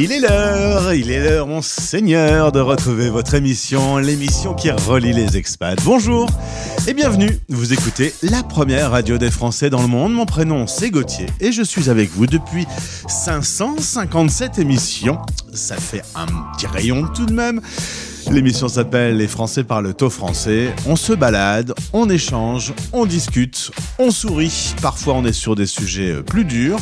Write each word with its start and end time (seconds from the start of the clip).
Il 0.00 0.12
est 0.12 0.20
l'heure, 0.20 0.94
il 0.94 1.10
est 1.10 1.18
l'heure, 1.18 1.48
mon 1.48 1.60
seigneur, 1.60 2.52
de 2.52 2.60
retrouver 2.60 3.10
votre 3.10 3.34
émission, 3.34 3.98
l'émission 3.98 4.54
qui 4.54 4.70
relie 4.70 5.12
les 5.12 5.36
expats. 5.36 5.76
Bonjour 5.84 6.30
et 6.86 6.94
bienvenue. 6.94 7.36
Vous 7.48 7.72
écoutez 7.72 8.14
la 8.22 8.44
première 8.44 8.92
radio 8.92 9.18
des 9.18 9.32
Français 9.32 9.70
dans 9.70 9.82
le 9.82 9.88
monde. 9.88 10.12
Mon 10.14 10.24
prénom, 10.24 10.68
c'est 10.68 10.90
Gauthier 10.90 11.26
et 11.40 11.50
je 11.50 11.64
suis 11.64 11.90
avec 11.90 12.10
vous 12.10 12.28
depuis 12.28 12.64
557 13.08 14.60
émissions. 14.60 15.18
Ça 15.52 15.74
fait 15.74 16.02
un 16.14 16.26
petit 16.52 16.68
rayon 16.68 17.08
tout 17.08 17.26
de 17.26 17.32
même. 17.32 17.60
L'émission 18.30 18.68
s'appelle 18.68 19.16
Les 19.16 19.26
Français 19.26 19.64
parlent 19.64 19.92
au 20.00 20.10
français. 20.10 20.72
On 20.86 20.94
se 20.94 21.12
balade, 21.12 21.74
on 21.92 22.08
échange, 22.08 22.72
on 22.92 23.04
discute, 23.04 23.72
on 23.98 24.12
sourit. 24.12 24.74
Parfois, 24.80 25.14
on 25.14 25.24
est 25.24 25.32
sur 25.32 25.56
des 25.56 25.66
sujets 25.66 26.12
euh, 26.12 26.22
plus 26.22 26.44
durs. 26.44 26.78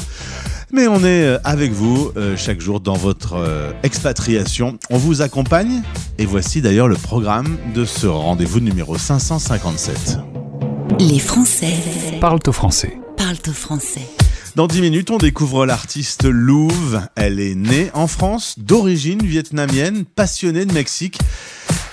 Mais 0.73 0.89
on 0.89 0.99
est 1.01 1.25
euh, 1.25 1.39
avec 1.45 1.73
vous 1.73 2.11
euh, 2.17 2.37
chaque 2.37 2.61
jour 2.61 2.81
dans 2.81 2.95
votre 2.95 3.35
euh, 3.35 3.73
expatriation. 3.85 4.79
On 4.91 4.99
vous 4.99 5.23
accompagne 5.23 5.83
et 6.19 6.27
voici 6.27 6.61
d'ailleurs 6.61 6.89
le 6.89 6.97
programme 6.97 7.57
de 7.75 7.85
ce 7.85 8.07
rendez-vous 8.07 8.61
numéro 8.61 8.99
557. 8.99 10.19
Les 10.99 11.21
Français 11.21 11.75
Parlent 12.21 12.41
au 12.47 12.53
français. 12.53 12.99
parlent 13.17 13.37
au 13.47 13.53
français. 13.53 14.09
Dans 14.57 14.67
10 14.67 14.81
minutes, 14.81 15.11
on 15.11 15.19
découvre 15.19 15.67
l'artiste 15.67 16.25
Louve. 16.25 17.01
Elle 17.15 17.41
est 17.41 17.55
née 17.55 17.91
en 17.93 18.07
France, 18.07 18.55
d'origine 18.59 19.23
vietnamienne, 19.23 20.05
passionnée 20.05 20.65
de 20.65 20.73
Mexique. 20.73 21.19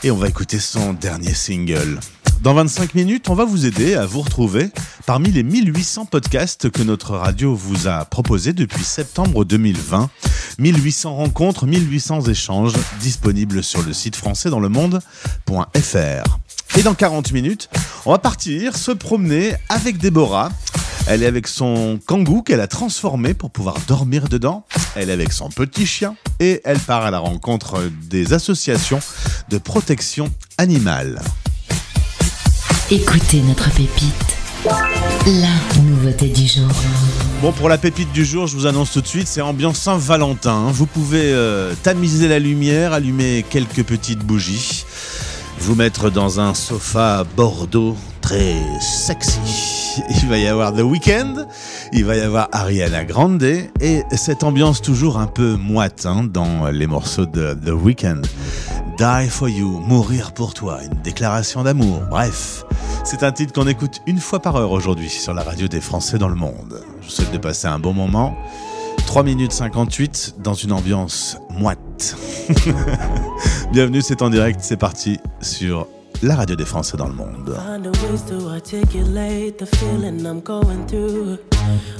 Et 0.04 0.12
on 0.12 0.18
va 0.18 0.30
écouter 0.30 0.60
son 0.60 0.94
dernier 0.94 1.34
single. 1.34 2.00
Dans 2.44 2.54
25 2.54 2.94
minutes, 2.94 3.30
on 3.30 3.36
va 3.36 3.46
vous 3.46 3.66
aider 3.66 3.96
à 3.96 4.06
vous 4.06 4.20
retrouver 4.20 4.70
parmi 5.06 5.32
les 5.32 5.44
1800 5.44 6.08
podcasts 6.08 6.70
que 6.70 6.84
notre 6.84 7.16
radio 7.16 7.56
vous 7.56 7.88
a 7.88 8.04
proposés 8.04 8.52
depuis 8.52 8.84
septembre 8.84 9.46
2020. 9.46 10.10
1800 10.60 11.16
rencontres, 11.16 11.66
1800 11.66 12.24
échanges 12.24 12.74
disponibles 13.00 13.64
sur 13.64 13.82
le 13.82 13.94
site 13.94 14.18
français 14.18 14.50
dans 14.50 14.60
le 14.60 14.68
monde.fr. 14.68 16.38
Et 16.78 16.84
dans 16.84 16.94
40 16.94 17.32
minutes, 17.32 17.70
on 18.06 18.12
va 18.12 18.18
partir 18.18 18.76
se 18.76 18.92
promener 18.92 19.54
avec 19.70 19.98
Déborah. 19.98 20.52
Elle 21.08 21.24
est 21.24 21.28
avec 21.28 21.48
son 21.48 21.98
kangou 22.06 22.42
qu'elle 22.42 22.60
a 22.60 22.68
transformé 22.68 23.34
pour 23.34 23.52
pouvoir 23.52 23.78
dormir 23.88 24.28
dedans. 24.28 24.66
Elle 24.98 25.10
est 25.10 25.14
avec 25.14 25.32
son 25.32 25.48
petit 25.48 25.86
chien 25.86 26.18
et 26.42 26.60
elle 26.66 26.80
part 26.80 27.04
à 27.04 27.12
la 27.12 27.20
rencontre 27.20 27.90
des 28.10 28.34
associations 28.34 29.00
de 29.48 29.58
protection 29.58 30.30
animale. 30.58 31.22
Écoutez 32.96 33.42
notre 33.42 33.72
pépite. 33.72 34.38
La 35.26 35.82
nouveauté 35.82 36.28
du 36.28 36.46
jour. 36.46 36.70
Bon, 37.42 37.52
pour 37.52 37.68
la 37.68 37.80
pépite 37.80 38.12
du 38.12 38.24
jour, 38.24 38.46
je 38.46 38.56
vous 38.56 38.68
annonce 38.68 38.92
tout 38.92 39.02
de 39.02 39.08
suite, 39.08 39.28
c'est 39.28 39.42
ambiance 39.42 39.80
Saint-Valentin. 39.80 40.68
Vous 40.72 40.86
pouvez 40.86 41.34
euh, 41.34 41.74
tamiser 41.82 42.28
la 42.28 42.38
lumière, 42.38 42.94
allumer 42.94 43.44
quelques 43.50 43.84
petites 43.84 44.20
bougies, 44.20 44.86
vous 45.58 45.74
mettre 45.74 46.12
dans 46.12 46.40
un 46.40 46.54
sofa 46.54 47.24
bordeaux 47.36 47.98
très 48.22 48.58
sexy. 48.80 49.40
Il 50.22 50.30
va 50.30 50.38
y 50.38 50.46
avoir 50.46 50.72
The 50.72 50.82
Weeknd, 50.82 51.48
il 51.94 52.06
va 52.06 52.16
y 52.16 52.22
avoir 52.22 52.48
Ariana 52.52 53.06
Grande 53.06 53.42
et 53.42 54.04
cette 54.16 54.44
ambiance 54.44 54.84
toujours 54.84 55.18
un 55.18 55.26
peu 55.26 55.56
moite 55.56 56.06
hein, 56.06 56.24
dans 56.24 56.68
les 56.68 56.86
morceaux 56.86 57.26
de 57.26 57.56
The 57.56 57.72
Weeknd. 57.72 58.22
Die 58.98 59.28
for 59.30 59.50
you, 59.50 59.80
mourir 59.80 60.34
pour 60.34 60.54
toi, 60.54 60.84
une 60.84 61.02
déclaration 61.02 61.64
d'amour. 61.64 62.02
Bref, 62.12 62.64
c'est 63.04 63.24
un 63.24 63.32
titre 63.32 63.52
qu'on 63.52 63.68
écoute 63.68 64.02
une 64.06 64.20
fois 64.20 64.40
par 64.40 64.56
heure 64.56 64.72
aujourd'hui 64.72 65.10
sur 65.10 65.34
la 65.34 65.42
radio 65.42 65.68
des 65.68 65.82
Français 65.82 66.20
dans 66.20 66.28
le 66.28 66.36
monde. 66.36 66.82
Je 67.02 67.06
vous 67.06 67.12
souhaite 67.12 67.32
de 67.32 67.40
passer 67.40 67.68
un 67.68 67.80
bon 67.80 67.94
moment. 67.94 68.36
3 69.08 69.24
minutes 69.24 69.52
58 69.52 70.36
dans 70.40 70.54
une 70.54 70.72
ambiance 70.72 71.38
moite. 71.50 72.16
Bienvenue, 73.72 74.02
c'est 74.04 74.22
en 74.22 74.30
direct, 74.30 74.60
c'est 74.62 74.78
parti 74.78 75.20
sur 75.42 75.88
la 76.22 76.36
radio 76.36 76.56
des 76.56 76.66
Français 76.66 76.96
dans 76.96 77.08
le 77.08 77.14
monde. 77.14 77.58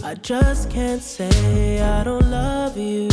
I 0.06 0.16
just 0.22 0.70
can't 0.70 1.02
say 1.02 1.80
I 1.82 2.04
don't 2.04 2.30
love 2.30 2.78
you. 2.78 3.08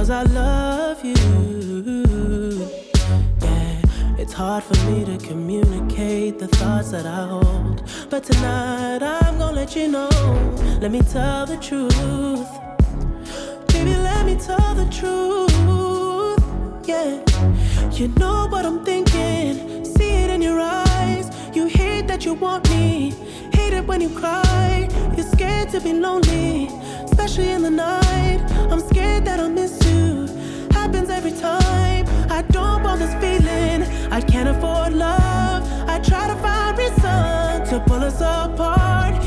Cause 0.00 0.08
I 0.08 0.22
love 0.22 1.04
you. 1.04 2.66
Yeah, 3.42 3.82
it's 4.16 4.32
hard 4.32 4.64
for 4.64 4.74
me 4.86 5.04
to 5.04 5.18
communicate 5.18 6.38
the 6.38 6.48
thoughts 6.48 6.92
that 6.92 7.04
I 7.04 7.26
hold. 7.26 7.82
But 8.08 8.24
tonight 8.24 9.02
I'm 9.02 9.36
gonna 9.36 9.52
let 9.52 9.76
you 9.76 9.88
know. 9.88 10.08
Let 10.80 10.90
me 10.90 11.02
tell 11.02 11.44
the 11.44 11.58
truth. 11.58 12.48
Baby, 13.68 13.94
let 13.94 14.24
me 14.24 14.36
tell 14.36 14.74
the 14.74 14.88
truth. 14.88 15.52
Yeah. 16.88 17.22
You 17.92 18.08
know 18.20 18.48
what 18.48 18.64
I'm 18.64 18.82
thinking, 18.82 19.84
see 19.84 20.12
it 20.22 20.30
in 20.30 20.40
your 20.40 20.58
eyes. 20.60 21.28
You 21.54 21.66
hate 21.66 22.08
that 22.08 22.24
you 22.24 22.32
want 22.32 22.70
me, 22.70 23.12
hate 23.70 23.78
it 23.78 23.86
when 23.86 24.00
you 24.00 24.10
cry. 24.10 24.88
You're 25.16 25.26
scared 25.26 25.68
to 25.70 25.80
be 25.80 25.92
lonely, 25.92 26.68
especially 27.04 27.50
in 27.50 27.62
the 27.62 27.70
night. 27.70 28.40
I'm 28.70 28.80
scared 28.80 29.24
that 29.26 29.38
I'll 29.40 29.48
miss 29.48 29.78
you. 29.86 30.26
Happens 30.72 31.10
every 31.10 31.32
time. 31.32 32.06
I 32.30 32.42
don't 32.50 32.82
want 32.82 33.00
this 33.00 33.14
feeling. 33.22 33.82
I 34.12 34.20
can't 34.20 34.48
afford 34.48 34.92
love. 34.94 35.62
I 35.88 35.98
try 36.00 36.26
to 36.28 36.36
find 36.36 36.78
reason 36.78 37.66
to 37.70 37.82
pull 37.86 38.02
us 38.02 38.20
apart. 38.20 39.19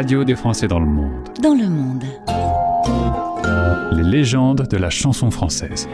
Radio 0.00 0.24
des 0.24 0.34
Français 0.34 0.66
dans 0.66 0.80
le 0.80 0.86
monde. 0.86 1.28
Dans 1.42 1.52
le 1.52 1.68
monde. 1.68 2.04
Les 3.92 4.02
légendes 4.02 4.66
de 4.66 4.76
la 4.78 4.88
chanson 4.88 5.30
française. 5.30 5.90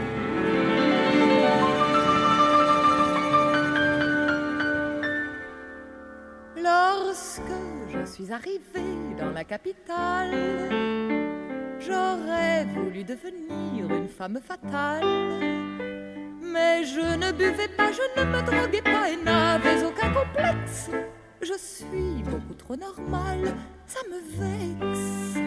Beaucoup 22.23 22.53
trop 22.53 22.75
normale, 22.75 23.53
ça 23.87 23.99
me 24.09 24.19
vexe. 24.39 25.39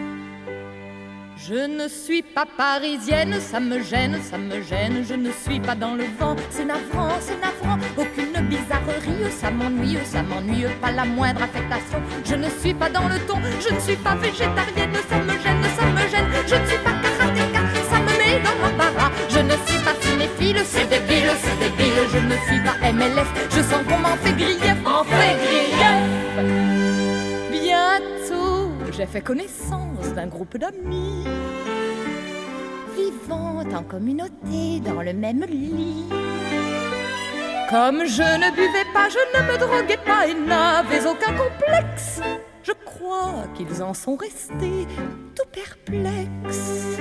Je 1.47 1.55
ne 1.55 1.87
suis 1.87 2.21
pas 2.21 2.45
parisienne, 2.45 3.39
ça 3.39 3.59
me 3.59 3.81
gêne, 3.81 4.19
ça 4.21 4.37
me 4.37 4.61
gêne. 4.61 5.03
Je 5.03 5.15
ne 5.15 5.31
suis 5.31 5.59
pas 5.59 5.73
dans 5.73 5.95
le 5.95 6.03
vent, 6.19 6.35
c'est 6.51 6.65
navrant, 6.65 7.09
c'est 7.19 7.39
navrant. 7.41 7.79
Aucune 7.97 8.45
bizarrerie, 8.47 9.31
ça 9.31 9.49
m'ennuie, 9.49 9.97
ça 10.05 10.21
m'ennuie, 10.21 10.67
pas 10.79 10.91
la 10.91 11.03
moindre 11.03 11.41
affectation. 11.41 11.99
Je 12.23 12.35
ne 12.35 12.49
suis 12.59 12.75
pas 12.75 12.89
dans 12.89 13.07
le 13.07 13.17
ton, 13.27 13.39
je 13.59 13.73
ne 13.73 13.79
suis 13.79 13.95
pas 13.95 14.15
végétarienne, 14.15 14.95
ça 15.09 15.17
me 15.17 15.33
gêne, 15.43 15.63
ça 15.77 15.85
me 15.85 16.03
gêne. 16.11 16.29
Je 16.47 16.55
ne 16.55 16.65
suis 16.67 16.77
pas 16.77 16.93
karatéka, 17.01 17.61
ça 17.89 17.99
me 17.99 18.13
met 18.19 18.39
dans 18.43 18.57
l'embarras. 18.61 19.11
Je 19.29 19.39
ne 19.39 19.55
suis 19.65 19.79
pas 19.83 19.95
cinéphile, 19.99 20.61
c'est 20.63 20.87
débile, 20.87 21.31
c'est 21.41 21.57
débile. 21.59 21.99
Je 22.13 22.19
ne 22.19 22.35
suis 22.45 22.59
pas 22.59 22.75
MLS, 22.93 23.29
je 23.49 23.61
sens 23.61 23.83
qu'on 23.87 23.97
m'en 23.97 24.15
fait 24.17 24.33
grief, 24.33 24.59
grief. 24.59 25.50
J'ai 29.01 29.07
fait 29.07 29.21
connaissance 29.21 30.13
d'un 30.13 30.27
groupe 30.27 30.59
d'amis 30.59 31.25
vivant 32.95 33.63
en 33.73 33.81
communauté 33.81 34.79
dans 34.85 35.01
le 35.01 35.13
même 35.13 35.43
lit. 35.49 36.05
Comme 37.67 38.05
je 38.05 38.21
ne 38.21 38.51
buvais 38.51 38.85
pas, 38.93 39.09
je 39.09 39.39
ne 39.39 39.51
me 39.51 39.57
droguais 39.57 39.97
pas 40.05 40.27
et 40.27 40.35
n'avais 40.35 41.07
aucun 41.07 41.33
complexe. 41.33 42.21
Je 42.61 42.73
crois 42.85 43.45
qu'ils 43.55 43.81
en 43.81 43.95
sont 43.95 44.17
restés 44.17 44.85
tout 45.35 45.49
perplexes. 45.51 46.99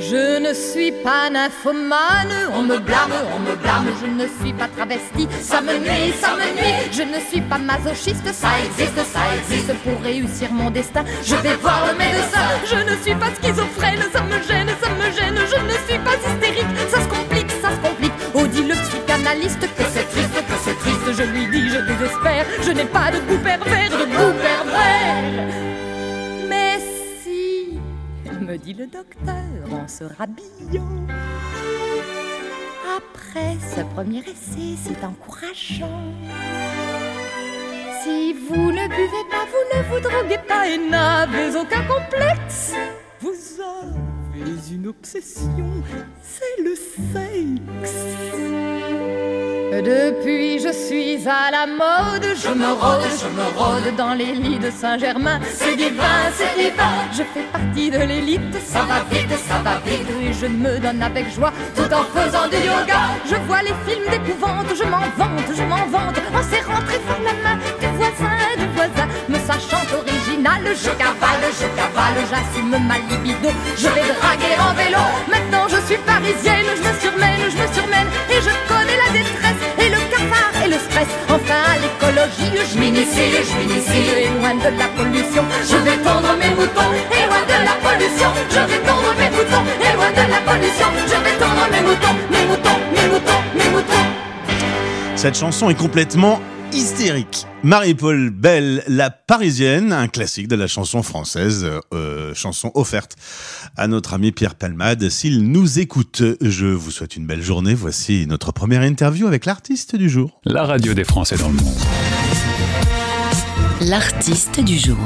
Je 0.00 0.40
ne 0.40 0.54
suis 0.54 0.92
pas 0.92 1.28
nymphomane, 1.28 2.32
on 2.54 2.62
me 2.62 2.78
blâme, 2.78 3.12
on 3.34 3.38
me 3.38 3.54
blâme, 3.56 3.86
je 4.00 4.06
ne 4.06 4.26
suis 4.40 4.52
pas 4.54 4.66
travesti, 4.66 5.28
ça 5.42 5.60
me 5.60 5.76
nuit, 5.78 6.14
ça 6.18 6.34
me 6.36 6.56
nuit, 6.56 6.88
je 6.90 7.02
ne 7.02 7.20
suis 7.28 7.42
pas 7.42 7.58
masochiste, 7.58 8.32
ça 8.32 8.48
existe, 8.64 8.96
ça 9.12 9.20
existe, 9.36 9.74
pour 9.84 10.00
réussir 10.02 10.50
mon 10.52 10.70
destin, 10.70 11.04
je 11.22 11.36
vais 11.36 11.54
voir 11.56 11.86
le 11.92 11.98
médecin, 11.98 12.40
je 12.64 12.76
ne 12.76 12.96
suis 13.02 13.14
pas 13.14 13.30
schizophrène, 13.36 14.00
ça 14.10 14.22
me 14.22 14.40
gêne, 14.42 14.70
ça 14.80 14.88
me 14.88 15.12
gêne, 15.12 15.36
je 15.36 15.60
ne 15.68 15.76
suis 15.86 15.98
pas 15.98 16.16
hystérique, 16.16 16.72
ça 16.88 17.02
se 17.02 17.08
complique, 17.08 17.50
ça 17.60 17.70
se 17.70 17.80
complique, 17.86 18.12
oh 18.34 18.46
dit 18.46 18.64
le 18.64 18.74
psychanalyste 18.74 19.60
que 19.60 19.84
c'est 19.92 20.08
triste, 20.08 20.34
que 20.34 20.56
c'est 20.64 20.78
triste, 20.78 21.12
je 21.18 21.24
lui 21.24 21.46
dis, 21.46 21.68
je 21.68 21.80
désespère, 21.80 22.46
je 22.62 22.70
n'ai 22.70 22.86
pas 22.86 23.10
de 23.10 23.18
goût 23.28 23.38
pervers, 23.44 23.90
de 23.90 24.04
goût 24.06 24.34
pervers, 24.40 25.46
me 28.50 28.58
dit 28.58 28.74
le 28.74 28.86
docteur 28.86 29.72
en 29.72 29.86
se 29.86 30.02
rhabillant. 30.02 31.06
Après 32.96 33.56
ce 33.60 33.82
premier 33.94 34.20
essai, 34.20 34.76
c'est 34.82 35.04
encourageant. 35.04 36.02
Si 38.02 38.32
vous 38.32 38.72
ne 38.72 38.88
buvez 38.88 39.24
pas, 39.30 39.46
vous 39.52 39.78
ne 39.78 39.82
vous 39.88 40.00
droguez 40.00 40.40
pas 40.48 40.66
et 40.68 40.78
n'avez 40.78 41.54
aucun 41.56 41.82
complexe, 41.82 42.72
vous 43.20 43.36
avez 43.62 44.74
une 44.74 44.88
obsession, 44.88 45.70
c'est 46.20 46.62
le 46.62 46.74
sexe. 46.74 48.49
Depuis 49.82 50.58
je 50.58 50.72
suis 50.72 51.26
à 51.26 51.50
la 51.50 51.66
mode, 51.66 52.26
je 52.36 52.50
me 52.50 52.70
rôde, 52.72 53.08
je 53.18 53.28
me 53.28 53.46
rôde 53.58 53.96
dans 53.96 54.12
les 54.12 54.32
lits 54.34 54.58
de 54.58 54.70
Saint-Germain. 54.70 55.40
C'est 55.54 55.74
divin, 55.74 56.30
c'est 56.34 56.54
divin, 56.62 57.08
je 57.12 57.22
fais 57.32 57.46
partie 57.50 57.90
de 57.90 57.98
l'élite. 57.98 58.54
Ça 58.62 58.80
va 58.80 59.02
vite, 59.10 59.32
ça 59.48 59.58
va 59.64 59.78
vite, 59.86 60.06
et 60.22 60.32
je 60.34 60.46
me 60.46 60.78
donne 60.78 61.02
avec 61.02 61.32
joie 61.34 61.52
tout 61.74 61.90
en 61.94 62.04
faisant 62.14 62.46
du 62.48 62.56
yoga. 62.56 63.00
Je 63.24 63.36
vois 63.46 63.62
les 63.62 63.74
films 63.86 64.10
d'épouvante, 64.10 64.66
je 64.76 64.84
m'en 64.84 65.06
vante, 65.16 65.50
je 65.56 65.62
m'en 65.62 65.86
vante, 65.86 66.20
en 66.34 66.42
serrant 66.42 66.82
très 66.86 67.00
fort 67.06 67.22
la 67.24 67.32
main 67.42 67.56
du 67.80 67.86
voisin, 67.96 68.36
du 68.58 68.66
voisin. 68.74 69.08
Me 69.30 69.38
sachant 69.46 69.86
original, 69.94 70.62
je 70.74 70.90
cavale, 70.98 71.46
je 71.54 71.68
cavale, 71.78 72.20
j'assume 72.30 72.76
ma 72.88 72.98
libido. 73.08 73.50
Je 73.78 73.88
vais 73.94 74.08
draguer 74.18 74.56
en 74.58 74.74
vélo, 74.74 75.04
maintenant 75.30 75.66
je 75.70 75.78
suis 75.86 76.00
parisienne, 76.02 76.66
je 76.74 76.82
me 76.82 76.92
surmène, 76.98 77.42
je 77.46 77.56
me 77.62 77.66
surmène, 77.72 78.08
et 78.28 78.40
je 78.42 78.52
connais 78.66 78.98
la 78.98 79.08
détresse 79.14 79.60
et 79.78 79.88
le 79.94 80.00
cafard 80.10 80.50
et 80.64 80.68
le 80.68 80.78
stress. 80.82 81.06
Enfin, 81.30 81.62
à 81.62 81.78
l'écologie, 81.78 82.50
je 82.72 82.78
m'initie, 82.78 83.30
je 83.46 83.54
m'initie. 83.58 84.10
Et 84.18 84.30
loin 84.34 84.54
de 84.58 84.70
la 84.76 84.88
pollution, 84.98 85.44
je 85.62 85.76
vais 85.76 85.98
tondre 86.02 86.34
mes 86.34 86.50
moutons. 86.58 86.90
Et 87.14 87.22
loin 87.30 87.44
de 87.46 87.58
la 87.70 87.76
pollution, 87.86 88.30
je 88.50 88.62
vais 88.66 88.82
tondre 88.82 89.14
mes 89.14 89.30
moutons. 89.30 89.64
Et 89.78 89.92
loin 89.94 90.10
de 90.10 90.24
la 90.26 90.40
pollution, 90.42 90.88
je 91.06 91.18
vais 91.22 91.36
tondre 91.38 91.66
mes 91.70 91.82
moutons, 91.86 92.16
mes 92.34 92.44
moutons, 92.50 92.78
mes 92.94 93.06
moutons, 93.12 93.42
mes 93.54 93.70
moutons. 93.70 94.06
Cette 95.14 95.38
chanson 95.38 95.70
est 95.70 95.78
complètement 95.78 96.40
hystérique. 96.72 97.46
Marie-Paul 97.62 98.30
Belle, 98.30 98.82
la 98.88 99.10
Parisienne, 99.10 99.92
un 99.92 100.08
classique 100.08 100.48
de 100.48 100.56
la 100.56 100.66
chanson 100.66 101.02
française, 101.02 101.66
euh, 101.92 102.34
chanson 102.34 102.70
offerte 102.74 103.16
à 103.76 103.86
notre 103.86 104.14
ami 104.14 104.32
Pierre 104.32 104.54
Palmade. 104.54 105.08
S'il 105.08 105.50
nous 105.50 105.78
écoute, 105.78 106.22
je 106.40 106.66
vous 106.66 106.90
souhaite 106.90 107.16
une 107.16 107.26
belle 107.26 107.42
journée. 107.42 107.74
Voici 107.74 108.26
notre 108.26 108.52
première 108.52 108.82
interview 108.82 109.26
avec 109.26 109.46
l'artiste 109.46 109.96
du 109.96 110.08
jour. 110.08 110.40
La 110.44 110.64
radio 110.64 110.94
des 110.94 111.04
Français 111.04 111.36
dans 111.36 111.48
le 111.48 111.54
monde. 111.54 111.78
L'artiste 113.80 114.60
du 114.60 114.78
jour. 114.78 114.98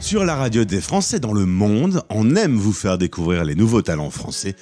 Sur 0.00 0.24
la 0.24 0.36
radio 0.36 0.64
des 0.64 0.80
Français 0.80 1.20
dans 1.20 1.34
le 1.34 1.44
monde, 1.44 2.02
on 2.08 2.34
aime 2.34 2.56
vous 2.56 2.72
faire 2.72 2.96
découvrir 2.96 3.44
les 3.44 3.54
nouveaux 3.54 3.82
talents 3.82 4.10
français. 4.10 4.56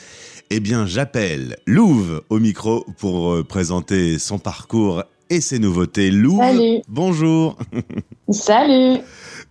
Eh 0.51 0.61
bien, 0.61 0.87
j'appelle 0.87 1.57
Louve 1.67 2.23
au 2.31 2.39
micro 2.39 2.87
pour 2.99 3.33
euh, 3.33 3.43
présenter 3.43 4.19
son 4.19 4.39
parcours 4.39 5.03
et 5.29 5.41
ses 5.41 5.59
nouveautés. 5.59 6.11
Louve, 6.11 6.39
Salut. 6.41 6.81
bonjour. 6.89 7.59
Salut 8.31 9.01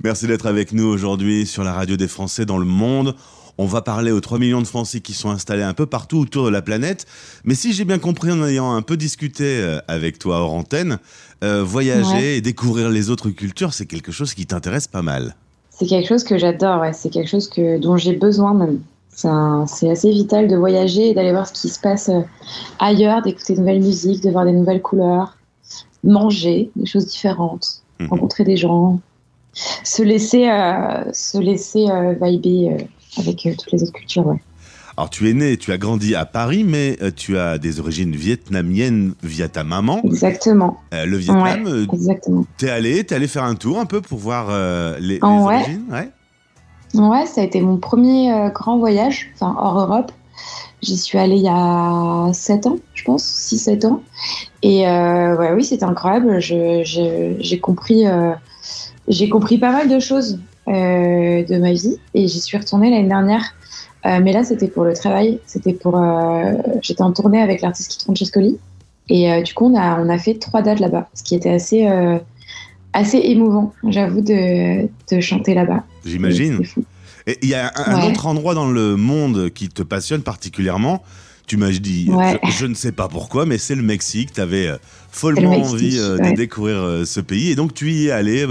Merci 0.04 0.28
d'être 0.28 0.46
avec 0.46 0.72
nous 0.72 0.86
aujourd'hui 0.86 1.46
sur 1.46 1.64
la 1.64 1.74
radio 1.74 1.98
des 1.98 2.08
Français 2.08 2.46
dans 2.46 2.58
le 2.58 2.66
monde. 2.66 3.16
On 3.58 3.66
va 3.66 3.82
parler 3.82 4.12
aux 4.12 4.20
3 4.22 4.38
millions 4.40 4.62
de 4.62 4.68
Français 4.68 5.00
qui 5.02 5.14
sont 5.14 5.30
installés 5.30 5.64
un 5.64 5.74
peu 5.74 5.86
partout 5.86 6.18
autour 6.20 6.46
de 6.46 6.50
la 6.50 6.62
planète. 6.62 7.06
Mais 7.46 7.56
si 7.56 7.74
j'ai 7.74 7.86
bien 7.86 8.00
compris 8.00 8.32
en 8.32 8.46
ayant 8.46 8.74
un 8.74 8.82
peu 8.82 8.96
discuté 8.98 9.44
euh, 9.46 9.80
avec 9.88 10.18
toi 10.20 10.38
hors 10.40 10.54
antenne, 10.54 11.00
euh, 11.44 11.64
voyager 11.64 12.10
Ouais. 12.14 12.38
et 12.38 12.42
découvrir 12.42 12.90
les 12.90 13.10
autres 13.10 13.30
cultures, 13.30 13.74
c'est 13.74 13.86
quelque 13.86 14.12
chose 14.14 14.34
qui 14.34 14.46
t'intéresse 14.46 14.88
pas 14.88 15.02
mal. 15.02 15.36
C'est 15.72 15.88
quelque 15.88 16.08
chose 16.08 16.24
que 16.24 16.38
j'adore, 16.38 16.80
ouais. 16.82 16.94
c'est 16.94 17.10
quelque 17.10 17.30
chose 17.30 17.50
que, 17.50 17.78
dont 17.80 17.98
j'ai 17.98 18.14
besoin 18.16 18.54
même. 18.54 18.80
C'est 19.16 19.90
assez 19.90 20.12
vital 20.12 20.48
de 20.48 20.56
voyager 20.56 21.10
et 21.10 21.14
d'aller 21.14 21.32
voir 21.32 21.48
ce 21.48 21.54
qui 21.54 21.70
se 21.70 21.80
passe 21.80 22.10
euh, 22.10 22.22
ailleurs, 22.80 23.22
d'écouter 23.22 23.54
de 23.56 23.60
nouvelles 23.60 23.82
musiques, 23.82 24.22
de 24.22 24.30
voir 24.30 24.46
des 24.46 24.52
nouvelles 24.52 24.82
couleurs, 24.82 25.38
manger 26.04 26.70
des 26.76 26.86
choses 26.86 27.08
différentes, 27.08 27.82
Mhm. 28.00 28.08
rencontrer 28.10 28.44
des 28.44 28.58
gens, 28.58 29.00
se 29.86 30.04
laisser, 30.04 30.50
euh, 30.50 31.04
se 31.14 31.38
laisser 31.38 31.86
euh, 31.90 32.14
vibrer 32.22 32.74
euh, 32.74 32.84
avec 33.18 33.48
toutes 33.58 33.72
les 33.72 33.84
autres 33.84 33.94
cultures. 33.94 34.28
Ouais. 34.28 34.42
Alors 34.98 35.10
tu 35.10 35.30
es 35.30 35.34
né, 35.34 35.56
tu 35.56 35.72
as 35.72 35.78
grandi 35.78 36.14
à 36.14 36.26
Paris, 36.26 36.66
mais 36.66 36.98
tu 37.16 37.38
as 37.38 37.58
des 37.58 37.80
origines 37.80 38.14
vietnamiennes 38.16 39.14
via 39.24 39.48
ta 39.48 39.64
maman. 39.64 40.02
Exactement, 40.04 40.78
le 40.92 41.18
Vietnam, 41.18 41.66
euh, 41.68 41.86
exactement. 41.92 42.46
t'es 42.58 42.70
allé, 42.70 43.04
t'es 43.06 43.16
allé 43.16 43.28
faire 43.28 43.44
un 43.44 43.56
tour 43.56 43.80
un 43.80 43.86
peu 43.86 44.02
pour 44.02 44.20
voir 44.20 44.50
les, 45.00 45.16
les 45.16 45.20
ouais. 45.22 45.28
origines 45.28 45.84
ouais. 45.92 46.10
Ouais, 46.98 47.26
ça 47.26 47.42
a 47.42 47.44
été 47.44 47.60
mon 47.62 47.78
premier 47.78 48.32
euh, 48.32 48.50
grand 48.50 48.78
voyage, 48.78 49.32
enfin 49.34 49.56
hors 49.60 49.80
Europe. 49.80 50.12
J'y 50.82 50.98
suis 50.98 51.18
allée 51.18 51.36
il 51.36 51.44
y 51.44 51.50
a 51.50 52.32
7 52.32 52.68
ans, 52.68 52.78
je 52.94 53.04
pense, 53.04 53.24
6-7 53.24 53.88
ans. 53.88 54.02
Et 54.62 54.88
euh, 54.88 55.36
ouais, 55.36 55.52
oui, 55.54 55.66
c'était 55.66 55.84
incroyable. 55.84 56.40
J'ai 56.40 57.60
compris, 57.60 58.08
euh, 58.08 58.32
j'ai 59.08 59.30
compris 59.30 59.58
pas 59.58 59.72
mal 59.72 59.90
de 59.90 60.00
choses 60.00 60.40
de 60.68 61.60
ma 61.60 61.74
vie 61.74 61.98
et 62.14 62.28
j'y 62.28 62.40
suis 62.40 62.58
retournée 62.58 62.90
l'année 62.90 63.08
dernière. 63.08 63.44
Mais 64.04 64.34
là, 64.34 64.44
c'était 64.44 64.68
pour 64.68 64.84
le 64.84 64.94
travail. 64.94 65.40
C'était 65.48 65.74
pour. 65.74 66.00
J'étais 66.82 67.02
en 67.02 67.12
tournée 67.12 67.42
avec 67.42 67.62
l'artiste 67.62 68.04
Francescoli. 68.04 68.60
Et 69.10 69.42
du 69.42 69.54
coup, 69.54 69.66
on 69.72 69.76
a, 69.76 70.00
on 70.00 70.10
a 70.10 70.18
fait 70.20 70.36
trois 70.36 70.62
dates 70.62 70.80
là-bas, 70.80 71.10
ce 71.16 71.24
qui 71.24 71.36
était 71.36 71.52
assez, 71.52 71.88
assez 72.96 73.18
émouvant, 73.18 73.74
j'avoue, 73.88 74.22
de, 74.22 74.88
de 75.12 75.20
chanter 75.22 75.54
là-bas. 75.54 75.84
J'imagine. 76.06 76.62
Et 77.28 77.38
il 77.44 77.50
y 77.50 77.54
a 77.56 77.72
un, 77.76 78.02
Ouais. 78.02 78.12
autre 78.12 78.26
endroit 78.26 78.54
dans 78.56 78.70
le 78.70 78.96
monde 78.96 79.50
qui 79.54 79.70
te 79.70 79.84
passionne 79.84 80.22
particulièrement. 80.22 81.04
Tu 81.48 81.58
m'as 81.58 81.70
dit, 81.72 82.10
Ouais. 82.12 82.40
je, 82.44 82.52
je 82.52 82.66
ne 82.66 82.74
sais 82.74 82.92
pas 82.92 83.08
pourquoi, 83.08 83.46
mais 83.46 83.58
c'est 83.60 83.76
le 83.76 83.84
Mexique. 83.84 84.34
Tu 84.34 84.42
avais 84.42 84.70
follement 85.12 85.52
le 85.52 85.58
Mexique, 85.60 85.74
envie 85.74 86.00
euh, 86.00 86.18
de 86.18 86.36
découvrir 86.36 86.78
euh, 86.78 87.06
ce 87.06 87.20
pays. 87.20 87.52
Et 87.52 87.56
donc, 87.56 87.74
tu 87.74 87.92
y 87.92 88.08
es 88.08 88.12
allé. 88.12 88.46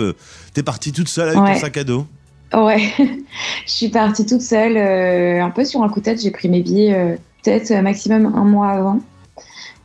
tu 0.54 0.60
es 0.60 0.62
partie 0.62 0.92
toute 0.92 1.08
seule 1.08 1.30
avec 1.36 1.54
ton 1.54 1.60
sac 1.60 1.76
à 1.76 1.84
dos. 1.84 2.06
Ouais, 2.52 2.88
je 3.66 3.72
suis 3.72 3.88
partie 3.88 4.24
toute 4.26 4.42
seule, 4.42 4.76
euh, 4.76 5.42
un 5.42 5.50
peu 5.50 5.64
sur 5.64 5.82
un 5.82 5.88
coup 5.88 5.98
de 6.00 6.04
tête. 6.04 6.22
J'ai 6.22 6.30
pris 6.30 6.48
mes 6.48 6.62
billets 6.62 6.94
euh, 6.94 7.16
peut-être 7.42 7.70
euh, 7.72 7.82
maximum 7.82 8.26
un 8.26 8.44
mois 8.44 8.68
avant. 8.68 9.00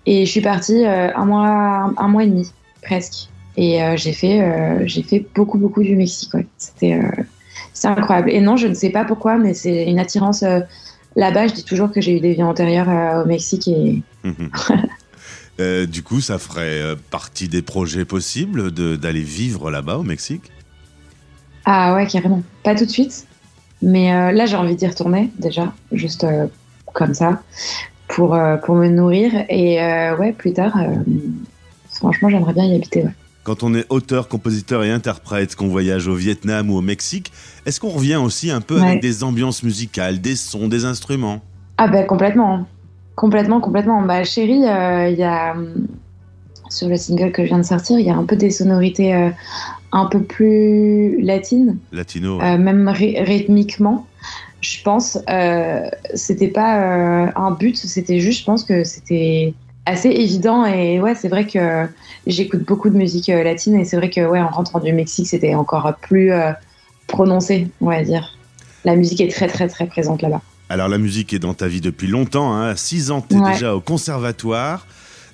Et 0.05 0.25
je 0.25 0.31
suis 0.31 0.41
partie 0.41 0.85
euh, 0.85 1.09
un, 1.15 1.25
mois, 1.25 1.93
un 1.97 2.07
mois 2.07 2.23
et 2.23 2.27
demi, 2.27 2.51
presque. 2.83 3.29
Et 3.57 3.83
euh, 3.83 3.97
j'ai 3.97 4.13
fait, 4.13 4.41
euh, 4.41 4.83
j'ai 4.85 5.03
fait 5.03 5.25
beaucoup, 5.35 5.57
beaucoup 5.57 5.83
du 5.83 5.95
Mexique. 5.95 6.33
Ouais. 6.33 6.47
C'était 6.57 6.93
euh, 6.93 7.23
c'est 7.73 7.87
incroyable. 7.87 8.29
Et 8.31 8.41
non, 8.41 8.57
je 8.57 8.67
ne 8.67 8.73
sais 8.73 8.89
pas 8.89 9.05
pourquoi, 9.05 9.37
mais 9.37 9.53
c'est 9.53 9.85
une 9.85 9.99
attirance 9.99 10.43
là-bas. 11.15 11.47
Je 11.47 11.53
dis 11.53 11.63
toujours 11.63 11.91
que 11.91 12.01
j'ai 12.01 12.17
eu 12.17 12.19
des 12.19 12.33
vies 12.33 12.43
antérieures 12.43 13.23
au 13.23 13.27
Mexique. 13.27 13.67
Et 13.67 14.01
Euh, 15.59 15.85
du 15.85 16.03
coup, 16.03 16.21
ça 16.21 16.39
ferait 16.39 16.95
partie 17.11 17.49
des 17.49 17.61
projets 17.61 18.05
possibles 18.05 18.71
d'aller 18.71 19.21
vivre 19.21 19.69
là-bas 19.69 19.97
au 19.97 20.03
Mexique? 20.03 20.53
Ah 21.65 21.93
ouais, 21.93 22.07
carrément. 22.07 22.41
Pas 22.63 22.75
tout 22.75 22.85
de 22.85 22.89
suite. 22.89 23.27
Mais 23.81 24.13
euh, 24.13 24.31
là, 24.31 24.45
j'ai 24.45 24.55
envie 24.55 24.77
d'y 24.77 24.87
retourner 24.87 25.29
déjà, 25.37 25.73
juste 25.91 26.23
euh, 26.23 26.47
comme 26.93 27.13
ça, 27.13 27.43
pour, 28.07 28.39
pour 28.63 28.75
me 28.75 28.87
nourrir. 28.87 29.33
Et 29.49 29.79
ouais, 30.17 30.31
plus 30.31 30.53
tard, 30.53 30.77
franchement, 31.91 32.29
j'aimerais 32.29 32.53
bien 32.53 32.63
y 32.63 32.75
habiter. 32.75 33.03
ouais. 33.03 33.11
Quand 33.43 33.63
on 33.63 33.73
est 33.73 33.85
auteur, 33.89 34.27
compositeur 34.27 34.83
et 34.83 34.91
interprète, 34.91 35.55
qu'on 35.55 35.67
voyage 35.69 36.07
au 36.07 36.15
Vietnam 36.15 36.69
ou 36.69 36.77
au 36.77 36.81
Mexique, 36.81 37.31
est-ce 37.65 37.79
qu'on 37.79 37.89
revient 37.89 38.17
aussi 38.17 38.51
un 38.51 38.61
peu 38.61 38.79
Ouais. 38.79 38.87
avec 38.87 39.01
des 39.01 39.23
ambiances 39.23 39.63
musicales, 39.63 40.21
des 40.21 40.35
sons, 40.35 40.67
des 40.67 40.85
instruments? 40.85 41.41
Ah 41.77 41.87
ben 41.87 42.05
complètement. 42.05 42.67
Complètement, 43.15 43.59
complètement. 43.61 44.01
Bah 44.01 44.23
chérie, 44.23 44.65
euh, 44.65 45.09
il 45.09 45.17
y 45.17 45.23
a 45.23 45.53
hum, 45.53 45.87
sur 46.69 46.87
le 46.89 46.97
single 46.97 47.31
que 47.31 47.43
je 47.43 47.47
viens 47.47 47.57
de 47.57 47.63
sortir, 47.63 47.97
il 47.99 48.05
y 48.05 48.09
a 48.11 48.15
un 48.15 48.25
peu 48.25 48.35
des 48.35 48.51
sonorités 48.51 49.13
euh, 49.15 49.29
un 49.91 50.05
peu 50.05 50.21
plus 50.21 51.19
latines, 51.21 51.77
Latino 51.91 52.39
ouais. 52.39 52.45
euh, 52.53 52.57
même 52.57 52.87
ry- 52.87 53.19
rythmiquement. 53.19 54.05
Je 54.61 54.81
pense, 54.83 55.17
euh, 55.29 55.89
c'était 56.13 56.49
pas 56.49 56.81
euh, 57.25 57.31
un 57.35 57.51
but, 57.51 57.77
c'était 57.77 58.19
juste, 58.19 58.41
je 58.41 58.45
pense 58.45 58.63
que 58.65 58.83
c'était 58.83 59.53
assez 59.89 60.09
évident. 60.09 60.65
Et 60.65 60.99
ouais, 60.99 61.15
c'est 61.15 61.27
vrai 61.29 61.45
que 61.47 61.87
j'écoute 62.27 62.63
beaucoup 62.63 62.89
de 62.89 62.95
musique 62.97 63.29
euh, 63.29 63.43
latine 63.43 63.75
et 63.79 63.85
c'est 63.85 63.97
vrai 63.97 64.09
que 64.09 64.21
ouais, 64.25 64.39
en 64.39 64.49
rentrant 64.49 64.79
du 64.79 64.93
Mexique, 64.93 65.27
c'était 65.27 65.55
encore 65.55 65.93
plus 66.01 66.31
euh, 66.31 66.51
prononcé, 67.07 67.67
on 67.81 67.87
va 67.87 68.03
dire. 68.03 68.37
La 68.85 68.95
musique 68.95 69.19
est 69.21 69.31
très 69.31 69.47
très 69.47 69.67
très 69.67 69.87
présente 69.87 70.21
là-bas. 70.21 70.41
Alors 70.69 70.87
la 70.87 70.97
musique 70.99 71.33
est 71.33 71.39
dans 71.39 71.53
ta 71.53 71.67
vie 71.67 71.81
depuis 71.81 72.07
longtemps. 72.07 72.53
Hein. 72.53 72.69
À 72.69 72.75
6 72.75 73.11
ans, 73.11 73.21
tu 73.27 73.35
es 73.35 73.39
Ouais. 73.39 73.53
déjà 73.53 73.75
au 73.75 73.81
conservatoire. 73.81 74.85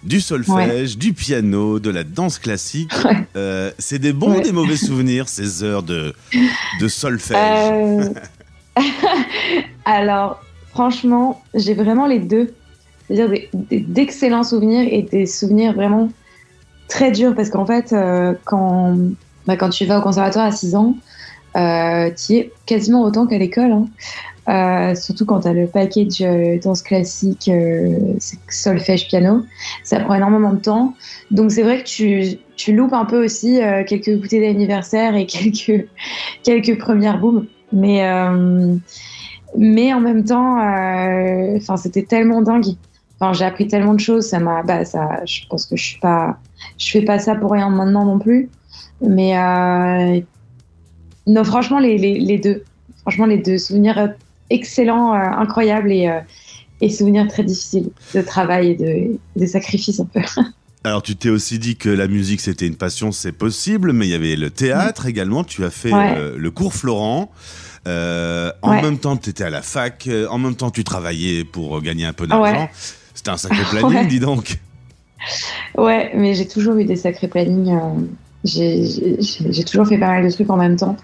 Du 0.03 0.21
solfège, 0.21 0.99
du 0.99 1.13
piano, 1.13 1.79
de 1.79 1.89
la 1.89 2.03
danse 2.03 2.37
classique. 2.37 2.91
Ouais. 3.03 3.17
Euh, 3.35 3.71
c'est 3.79 3.97
des 3.97 4.13
bons 4.13 4.37
ou 4.37 4.41
des 4.41 4.51
mauvais 4.51 4.75
souvenirs, 4.89 5.27
ces 5.27 5.63
heures 5.63 5.81
de, 5.81 6.13
de 6.79 6.87
solfège? 6.87 7.37
Euh, 7.71 8.09
Alors, 9.85 10.41
franchement, 10.71 11.41
j'ai 11.55 11.73
vraiment 11.73 12.05
les 12.05 12.19
deux. 12.19 12.53
C'est-à-dire 13.07 13.47
d'excellents 13.71 14.43
souvenirs 14.43 14.87
et 14.91 15.03
des 15.03 15.25
souvenirs 15.25 15.73
vraiment 15.73 16.09
très 16.87 17.11
durs 17.11 17.35
parce 17.35 17.49
qu'en 17.49 17.65
fait, 17.65 17.93
euh, 17.93 18.33
quand, 18.45 18.95
bah, 19.45 19.57
quand 19.57 19.69
tu 19.69 19.85
vas 19.85 19.99
au 19.99 20.01
conservatoire 20.01 20.45
à 20.47 20.51
6 20.51 20.75
ans, 20.75 20.95
euh, 21.55 22.09
tu 22.11 22.33
y 22.33 22.37
es 22.37 22.51
quasiment 22.65 23.03
autant 23.03 23.27
qu'à 23.27 23.37
l'école. 23.37 23.71
hein. 23.71 23.87
Euh, 24.47 24.93
surtout 24.93 25.25
quand 25.25 25.39
tu 25.39 25.47
as 25.47 25.53
le 25.53 25.65
package 25.65 26.21
euh, 26.21 26.59
danse 26.59 26.83
classique, 26.83 27.49
solfège, 28.49 29.07
piano. 29.07 29.43
Ça 29.83 29.99
prend 29.99 30.15
énormément 30.15 30.53
de 30.53 30.59
temps. 30.59 30.93
Donc 31.31 31.51
c'est 31.51 31.63
vrai 31.63 31.79
que 31.79 31.87
tu, 31.87 32.37
tu 32.55 32.75
loupes 32.75 32.93
un 32.93 33.05
peu 33.05 33.23
aussi 33.23 33.59
quelques 33.87 34.15
goûters 34.19 34.41
d'anniversaire 34.41 35.15
et 35.15 35.25
quelques, 35.27 35.87
quelques 36.43 36.77
premières 36.77 37.19
booms. 37.19 37.47
Mais, 37.71 38.03
mais 39.57 39.93
en 39.93 39.99
même 39.99 40.23
temps, 40.23 40.57
c'était 41.77 42.03
tellement 42.03 42.41
dingue. 42.41 42.75
Enfin, 43.19 43.33
j'ai 43.33 43.45
appris 43.45 43.67
tellement 43.67 43.93
de 43.93 43.99
choses. 43.99 44.25
Ça 44.27 44.39
m'a, 44.39 44.61
bah, 44.63 44.83
ça, 44.85 45.21
je 45.25 45.41
pense 45.49 45.65
que 45.65 45.75
je 45.77 45.83
suis 45.83 45.99
pas, 45.99 46.37
je 46.77 46.89
fais 46.89 47.01
pas 47.01 47.19
ça 47.19 47.35
pour 47.35 47.51
rien 47.51 47.69
maintenant 47.69 48.05
non 48.05 48.19
plus. 48.19 48.49
Mais 49.01 49.37
euh, 49.37 50.19
non, 51.27 51.43
franchement, 51.43 51.79
les, 51.79 51.97
les, 51.97 52.19
les 52.19 52.37
deux. 52.37 52.63
Franchement, 53.01 53.25
les 53.25 53.37
deux 53.37 53.57
souvenirs 53.57 53.97
euh, 53.97 54.07
excellents, 54.49 55.13
euh, 55.13 55.17
incroyables 55.17 55.91
et, 55.91 56.07
euh, 56.09 56.19
et 56.81 56.89
souvenirs 56.89 57.27
très 57.27 57.43
difficiles 57.43 57.89
de 58.13 58.21
travail 58.21 58.71
et 58.71 58.75
de, 58.75 59.17
des 59.35 59.47
sacrifices 59.47 59.99
un 59.99 60.05
peu. 60.05 60.21
Alors 60.83 61.01
tu 61.01 61.15
t'es 61.15 61.29
aussi 61.29 61.57
dit 61.57 61.77
que 61.77 61.89
la 61.89 62.07
musique 62.07 62.41
c'était 62.41 62.67
une 62.67 62.75
passion, 62.75 63.11
c'est 63.11 63.31
possible, 63.31 63.91
mais 63.91 64.05
il 64.05 64.11
y 64.11 64.13
avait 64.13 64.35
le 64.35 64.51
théâtre 64.51 65.07
également. 65.07 65.43
Tu 65.43 65.63
as 65.65 65.71
fait 65.71 65.91
Ouais. 65.91 66.13
euh, 66.15 66.35
le 66.37 66.51
cours 66.51 66.73
Florent. 66.75 67.31
Euh, 67.87 68.51
en 68.61 68.71
Ouais. 68.71 68.81
même 68.83 68.99
temps, 68.99 69.17
tu 69.17 69.31
étais 69.31 69.43
à 69.43 69.49
la 69.49 69.63
fac. 69.63 70.07
En 70.29 70.37
même 70.37 70.55
temps, 70.55 70.69
tu 70.71 70.83
travaillais 70.83 71.43
pour 71.43 71.81
gagner 71.81 72.05
un 72.05 72.13
peu 72.13 72.27
d'argent. 72.27 72.61
Ouais. 72.61 72.69
C'était 73.25 73.31
un 73.33 73.37
sacré 73.37 73.63
planning, 73.79 73.97
Ouais. 74.01 74.05
dis 74.05 74.19
donc. 74.19 74.59
Ouais, 75.75 76.11
mais 76.15 76.35
j'ai 76.35 76.47
toujours 76.47 76.75
eu 76.75 76.85
des 76.85 76.95
sacrés 76.95 77.27
plannings. 77.27 77.73
euh, 77.73 78.05
j'ai- 78.43 79.63
toujours 79.65 79.87
fait 79.87 79.97
pas 79.97 80.07
mal 80.09 80.23
de 80.23 80.29
trucs 80.31 80.49
en 80.51 80.57
même 80.57 80.75
temps. 80.75 80.95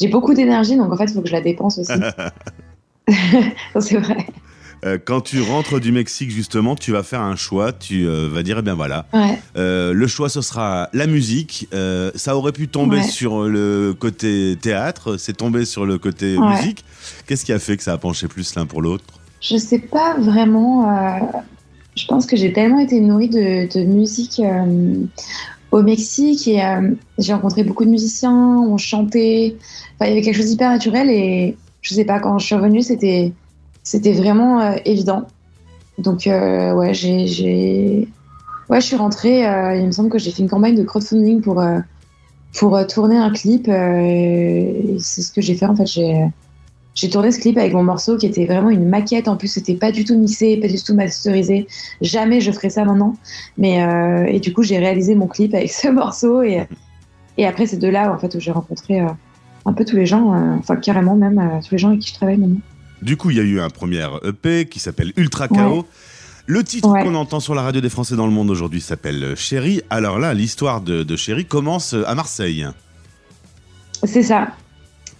J'ai 0.00 0.08
beaucoup 0.08 0.32
d'énergie, 0.32 0.76
donc 0.78 0.90
en 0.90 0.96
fait, 0.96 1.04
il 1.04 1.12
faut 1.12 1.20
que 1.20 1.28
je 1.28 1.34
la 1.34 1.42
dépense 1.42 1.78
aussi. 1.78 1.92
C'est 3.80 3.98
vrai. 3.98 4.26
Euh, 4.86 4.98
quand 5.02 5.20
tu 5.20 5.40
rentres 5.42 5.78
du 5.80 5.92
Mexique, 5.92 6.30
justement, 6.30 6.76
tu 6.76 6.92
vas 6.92 7.02
faire 7.02 7.20
un 7.20 7.36
choix. 7.36 7.72
Tu 7.72 8.06
euh, 8.06 8.28
vas 8.32 8.42
dire, 8.42 8.56
eh 8.58 8.62
bien 8.62 8.74
voilà, 8.74 9.06
Ouais. 9.12 9.38
euh, 9.58 9.92
le 9.92 10.06
choix, 10.06 10.28
ce 10.30 10.40
sera 10.40 10.88
la 10.94 11.06
musique. 11.06 11.68
Ça 12.14 12.36
aurait 12.38 12.52
pu 12.52 12.68
tomber 12.68 12.98
Ouais. 12.98 13.02
sur 13.02 13.42
le 13.44 13.94
côté 13.98 14.56
théâtre, 14.60 15.18
c'est 15.18 15.36
tombé 15.36 15.66
sur 15.66 15.84
le 15.84 15.98
côté 15.98 16.38
Ouais. 16.38 16.56
musique. 16.56 16.84
Qu'est-ce 17.26 17.44
qui 17.44 17.52
a 17.52 17.58
fait 17.58 17.76
que 17.76 17.82
ça 17.82 17.92
a 17.92 17.98
penché 17.98 18.28
plus 18.28 18.54
l'un 18.54 18.64
pour 18.64 18.80
l'autre? 18.80 19.04
Je 19.42 19.58
sais 19.58 19.78
pas 19.78 20.16
vraiment. 20.18 20.90
Je 21.96 22.06
pense 22.06 22.26
que 22.26 22.36
j'ai 22.36 22.52
tellement 22.52 22.78
été 22.78 23.00
nourrie 23.00 23.30
de, 23.30 23.84
musique 23.84 24.40
euh, 24.40 25.04
au 25.70 25.82
Mexique 25.82 26.46
et 26.46 26.62
euh, 26.62 26.92
j'ai 27.18 27.32
rencontré 27.32 27.64
beaucoup 27.64 27.84
de 27.84 27.90
musiciens, 27.90 28.58
on 28.58 28.76
chantait. 28.76 29.56
Il 30.00 30.06
y 30.06 30.10
avait 30.10 30.20
quelque 30.20 30.36
chose 30.36 30.46
d'hyper 30.46 30.70
naturel 30.70 31.08
et 31.10 31.56
je 31.80 31.94
sais 31.94 32.04
pas, 32.04 32.20
quand 32.20 32.38
je 32.38 32.46
suis 32.46 32.54
revenue, 32.54 32.82
c'était, 32.82 33.32
c'était 33.82 34.12
vraiment 34.12 34.60
euh, 34.60 34.76
évident. 34.84 35.26
Donc, 35.98 36.26
ouais, 36.26 36.92
j'ai. 36.92 38.06
Ouais, 38.68 38.80
je 38.80 38.86
suis 38.86 38.96
rentrée. 38.96 39.44
il 39.78 39.86
me 39.86 39.92
semble 39.92 40.10
que 40.10 40.18
j'ai 40.18 40.30
fait 40.30 40.42
une 40.42 40.48
campagne 40.48 40.74
de 40.74 40.82
crowdfunding 40.82 41.40
pour, 41.40 41.64
pour 42.52 42.86
tourner 42.86 43.16
un 43.16 43.30
clip. 43.30 43.66
et 43.68 44.96
c'est 44.98 45.22
ce 45.22 45.32
que 45.32 45.40
j'ai 45.40 45.54
fait 45.54 45.64
en 45.64 45.74
fait. 45.74 45.86
J'ai. 45.86 46.26
J'ai 46.96 47.10
tourné 47.10 47.30
ce 47.30 47.38
clip 47.38 47.58
avec 47.58 47.74
mon 47.74 47.82
morceau 47.84 48.16
qui 48.16 48.24
était 48.24 48.46
vraiment 48.46 48.70
une 48.70 48.88
maquette. 48.88 49.28
En 49.28 49.36
plus, 49.36 49.48
c'était 49.48 49.74
pas 49.74 49.92
du 49.92 50.04
tout 50.06 50.16
mixé, 50.18 50.56
pas 50.56 50.66
du 50.66 50.82
tout 50.82 50.94
masterisé. 50.94 51.66
Jamais 52.00 52.40
je 52.40 52.50
ferais 52.50 52.70
ça 52.70 52.84
maintenant. 52.86 53.14
Mais 53.58 53.84
euh, 53.84 54.24
et 54.24 54.40
du 54.40 54.52
coup, 54.54 54.62
j'ai 54.62 54.78
réalisé 54.78 55.14
mon 55.14 55.26
clip 55.26 55.54
avec 55.54 55.70
ce 55.70 55.88
morceau 56.00 56.42
et 56.42 56.66
et 57.38 57.46
après 57.46 57.66
c'est 57.66 57.76
de 57.76 57.86
là 57.86 58.10
en 58.10 58.18
fait 58.18 58.34
où 58.34 58.40
j'ai 58.40 58.50
rencontré 58.50 59.02
euh, 59.02 59.08
un 59.66 59.74
peu 59.74 59.84
tous 59.84 59.94
les 59.96 60.06
gens, 60.06 60.32
euh, 60.32 60.56
enfin 60.58 60.76
carrément 60.76 61.14
même 61.16 61.60
tous 61.62 61.72
les 61.72 61.78
gens 61.78 61.88
avec 61.88 62.00
qui 62.00 62.08
je 62.08 62.14
travaille 62.14 62.38
maintenant. 62.38 62.60
Du 63.02 63.18
coup, 63.18 63.28
il 63.28 63.36
y 63.36 63.40
a 63.40 63.42
eu 63.42 63.60
un 63.60 63.68
premier 63.68 64.06
EP 64.24 64.66
qui 64.66 64.80
s'appelle 64.80 65.12
Ultra 65.16 65.48
Chaos. 65.48 65.80
Ouais. 65.80 65.84
Le 66.46 66.64
titre 66.64 66.88
Ouais. 66.88 67.02
qu'on 67.02 67.14
entend 67.14 67.40
sur 67.40 67.54
la 67.54 67.60
radio 67.60 67.82
des 67.82 67.90
Français 67.90 68.16
dans 68.16 68.26
le 68.26 68.32
monde 68.32 68.48
aujourd'hui 68.50 68.80
s'appelle 68.80 69.34
Chéri. 69.36 69.82
Alors 69.90 70.18
là, 70.18 70.32
l'histoire 70.32 70.80
de, 70.80 71.02
de 71.02 71.16
Chéri 71.16 71.44
commence 71.44 71.94
à 72.06 72.14
Marseille. 72.14 72.66
C'est 74.04 74.22
ça. 74.22 74.48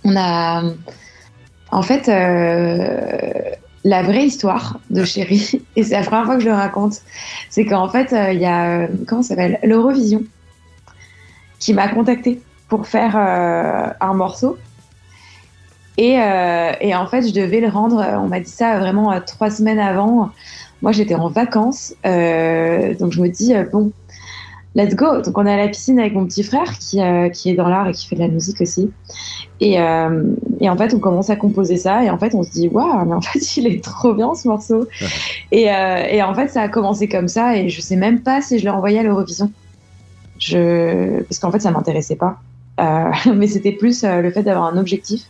On 0.05 0.17
a 0.17 0.63
en 1.77 1.83
fait 1.83 2.09
euh, 2.09 3.51
la 3.85 4.03
vraie 4.03 4.25
histoire 4.25 4.81
de 4.89 5.05
Chéri 5.05 5.61
et 5.77 5.83
c'est 5.83 5.95
la 5.95 6.03
première 6.03 6.25
fois 6.25 6.37
que 6.37 6.41
je 6.41 6.49
le 6.49 6.55
raconte. 6.55 7.03
C'est 7.51 7.67
qu'en 7.67 7.89
fait 7.91 8.15
euh, 8.15 8.33
il 8.33 8.41
y 8.41 8.47
a 8.47 8.85
euh, 8.85 8.87
comment 9.07 9.21
ça 9.21 9.31
s'appelle 9.31 9.59
l'Eurovision 9.63 10.23
qui 11.59 11.75
m'a 11.75 11.89
contacté 11.89 12.41
pour 12.69 12.87
faire 12.87 13.15
euh, 13.15 13.93
un 14.01 14.15
morceau. 14.15 14.57
Et, 15.99 16.19
euh, 16.19 16.73
et 16.81 16.95
en 16.95 17.07
fait, 17.07 17.27
je 17.27 17.33
devais 17.33 17.61
le 17.61 17.69
rendre, 17.69 18.05
on 18.23 18.29
m'a 18.29 18.41
dit 18.41 18.51
ça 18.51 18.79
vraiment 18.79 19.19
trois 19.23 19.51
semaines 19.51 19.79
avant. 19.79 20.31
Moi, 20.83 20.93
j'étais 20.93 21.15
en 21.15 21.29
vacances, 21.29 21.95
donc 22.05 23.13
je 23.13 23.23
me 23.23 23.29
dis, 23.29 23.55
bon, 23.73 23.93
let's 24.75 24.95
go. 24.95 25.23
Donc, 25.23 25.39
on 25.39 25.47
est 25.47 25.53
à 25.55 25.57
la 25.57 25.69
piscine 25.69 25.99
avec 25.99 26.13
mon 26.13 26.27
petit 26.27 26.43
frère 26.43 26.71
qui, 26.79 27.01
qui 27.33 27.51
est 27.51 27.55
dans 27.55 27.69
l'art 27.69 27.89
et 27.89 27.93
qui 27.93 28.07
fait 28.07 28.17
de 28.17 28.21
la 28.21 28.29
musique 28.29 28.61
aussi. 28.61 28.91
Et, 29.61 29.81
euh, 29.81 30.23
et 30.61 30.69
en 30.69 30.77
fait, 30.77 30.93
on 30.95 30.99
commence 30.99 31.31
à 31.31 31.37
composer 31.37 31.77
ça. 31.77 32.05
Et 32.05 32.11
en 32.11 32.19
fait, 32.19 32.35
on 32.35 32.43
se 32.43 32.51
dit, 32.51 32.69
waouh, 32.69 33.05
mais 33.07 33.15
en 33.15 33.21
fait, 33.21 33.39
il 33.57 33.67
est 33.67 33.83
trop 33.83 34.15
bien 34.15 34.35
ce 34.35 34.49
morceau. 34.49 34.87
et, 35.53 35.71
euh, 35.73 36.05
et 36.11 36.23
en 36.23 36.35
fait, 36.35 36.49
ça 36.49 36.63
a 36.63 36.69
commencé 36.69 37.09
comme 37.09 37.29
ça. 37.29 37.57
Et 37.57 37.69
je 37.69 37.81
sais 37.81 37.97
même 37.97 38.21
pas 38.21 38.43
si 38.43 38.59
je 38.59 38.65
l'ai 38.65 38.71
envoyé 38.71 38.99
à 38.99 39.03
l'Eurovision. 39.03 39.51
Je... 40.39 41.23
Parce 41.23 41.39
qu'en 41.39 41.51
fait, 41.51 41.61
ça 41.61 41.71
m'intéressait 41.71 42.17
pas. 42.17 42.39
Euh, 42.81 43.11
mais 43.35 43.47
c'était 43.47 43.73
plus 43.73 44.05
euh, 44.05 44.21
le 44.21 44.31
fait 44.31 44.43
d'avoir 44.43 44.67
un 44.67 44.79
objectif. 44.79 45.23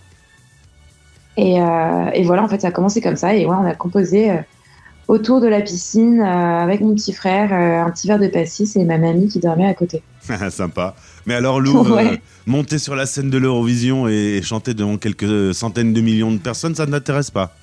Et, 1.36 1.60
euh, 1.60 2.10
et 2.14 2.22
voilà, 2.22 2.42
en 2.42 2.48
fait, 2.48 2.60
ça 2.60 2.68
a 2.68 2.72
commencé 2.72 3.00
comme 3.00 3.16
ça. 3.16 3.34
Et 3.34 3.46
ouais, 3.46 3.56
on 3.58 3.64
a 3.66 3.74
composé, 3.74 4.30
euh, 4.30 4.36
autour 5.08 5.40
de 5.40 5.46
la 5.46 5.60
piscine 5.60 6.20
euh, 6.20 6.24
avec 6.24 6.80
mon 6.80 6.94
petit 6.94 7.12
frère, 7.12 7.52
euh, 7.52 7.86
un 7.86 7.90
petit 7.90 8.08
verre 8.08 8.18
de 8.18 8.26
pastis 8.28 8.74
et 8.76 8.84
ma 8.84 8.98
mamie 8.98 9.28
qui 9.28 9.38
dormait 9.38 9.66
à 9.66 9.74
côté. 9.74 10.02
Sympa. 10.50 10.94
Mais 11.26 11.34
alors, 11.34 11.60
Lou, 11.60 11.82
Ouais. 11.94 12.12
euh, 12.12 12.16
monter 12.46 12.78
sur 12.78 12.96
la 12.96 13.06
scène 13.06 13.30
de 13.30 13.38
l'Eurovision 13.38 14.08
et, 14.08 14.38
et 14.38 14.42
chanter 14.42 14.74
devant 14.74 14.96
quelques 14.96 15.54
centaines 15.54 15.92
de 15.92 16.00
millions 16.00 16.32
de 16.32 16.38
personnes, 16.38 16.74
ça 16.74 16.86
ne 16.86 16.90
t'intéresse 16.92 17.30
pas? 17.30 17.54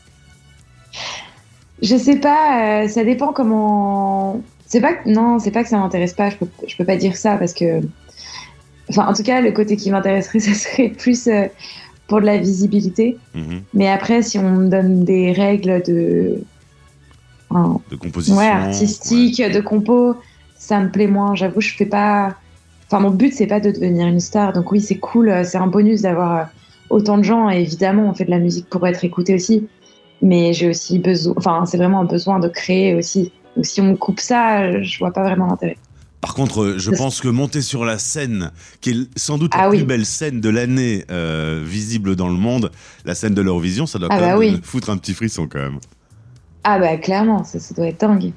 Je 1.82 1.98
sais 1.98 2.18
pas, 2.18 2.84
euh, 2.84 2.88
ça 2.88 3.04
dépend 3.04 3.34
comment. 3.34 4.42
C'est 4.66 4.80
pas 4.82 4.94
que- 4.94 5.10
non, 5.10 5.40
c'est 5.40 5.52
pas 5.52 5.64
que 5.64 5.70
ça 5.70 5.78
m'intéresse 5.78 6.14
pas. 6.14 6.30
Je 6.30 6.38
peux, 6.38 6.48
je 6.68 6.76
peux 6.78 6.86
pas 6.86 6.96
dire 6.96 7.16
ça 7.18 7.36
parce 7.36 7.54
que, 7.54 7.82
enfin, 8.90 9.06
en 9.08 9.14
tout 9.14 9.24
cas, 9.24 9.42
le 9.42 9.52
côté 9.52 9.76
qui 9.76 9.92
m'intéresserait, 9.92 10.40
ça 10.40 10.54
serait 10.54 10.90
plus 10.90 11.28
euh, 11.28 11.48
pour 12.08 12.22
de 12.22 12.26
la 12.26 12.38
visibilité. 12.38 13.18
Mhm. 13.36 13.64
Mais 13.74 13.90
après, 13.90 14.22
si 14.22 14.38
on 14.40 14.50
me 14.50 14.70
donne 14.70 15.04
des 15.04 15.32
règles 15.34 15.84
de, 15.84 16.42
De 17.90 17.96
composition 17.96 18.38
ouais, 18.38 18.48
artistique, 18.48 19.42
de 19.42 19.60
compo, 19.60 20.16
ça 20.58 20.80
me 20.80 20.90
plaît 20.90 21.08
moins. 21.08 21.36
J'avoue, 21.36 21.62
je 21.62 21.74
fais 21.74 21.86
pas. 21.86 22.36
Enfin, 22.88 23.00
mon 23.00 23.10
but, 23.10 23.34
c'est 23.34 23.48
pas 23.48 23.60
de 23.60 23.72
devenir 23.72 24.08
une 24.08 24.20
star. 24.20 24.54
Donc 24.54 24.72
oui, 24.72 24.82
c'est 24.82 24.98
cool, 24.98 25.30
euh, 25.30 25.44
c'est 25.44 25.58
un 25.58 25.68
bonus 25.68 26.02
d'avoir 26.02 26.36
euh, 26.36 26.44
autant 26.90 27.18
de 27.18 27.24
gens. 27.24 27.50
Et 27.50 27.62
évidemment, 27.62 28.10
on 28.10 28.14
fait 28.14 28.26
de 28.26 28.32
la 28.32 28.40
musique 28.40 28.70
pour 28.70 28.86
être 28.88 29.04
écouté 29.04 29.34
aussi. 29.36 29.68
Mais 30.22 30.54
j'ai 30.54 30.70
aussi 30.70 31.00
besoin. 31.00 31.34
Enfin, 31.38 31.66
c'est 31.66 31.78
vraiment 31.78 32.02
un 32.02 32.06
besoin 32.06 32.40
de 32.40 32.48
créer 32.48 32.96
aussi. 32.96 33.32
Donc 33.56 33.66
si 33.66 33.82
on 33.82 33.86
me 33.92 33.96
coupe 33.96 34.20
ça, 34.20 34.82
je 34.82 35.00
vois 35.00 35.12
pas 35.12 35.24
vraiment 35.24 35.48
l'intérêt. 35.48 35.78
Par 36.24 36.36
contre, 36.36 36.64
euh, 36.64 36.78
je 36.78 36.90
pense 36.90 37.20
que 37.20 37.28
monter 37.28 37.62
sur 37.62 37.84
la 37.84 37.98
scène, 37.98 38.52
qui 38.80 38.92
est 38.92 39.20
sans 39.20 39.38
doute 39.38 39.54
la 39.54 39.64
Ah 39.66 39.70
plus 39.70 39.84
belle 39.84 40.06
scène 40.06 40.40
de 40.40 40.48
l'année 40.48 41.04
euh, 41.12 41.62
visible 41.66 42.16
dans 42.16 42.30
le 42.30 42.36
monde, 42.36 42.72
la 43.04 43.14
scène 43.14 43.34
de 43.34 43.42
l'Eurovision, 43.42 43.86
ça 43.86 44.00
doit 44.00 44.08
Ah 44.10 44.16
quand 44.16 44.22
bah 44.22 44.28
même 44.28 44.38
oui. 44.38 44.60
foutre 44.64 44.90
un 44.90 44.96
petit 44.96 45.14
frisson 45.14 45.48
quand 45.52 45.60
même. 45.60 45.80
Ah 46.64 46.80
bah 46.80 46.98
clairement, 46.98 47.44
ça, 47.44 47.60
ça 47.60 47.76
doit 47.76 47.88
être 47.88 48.00
dingue. 48.00 48.32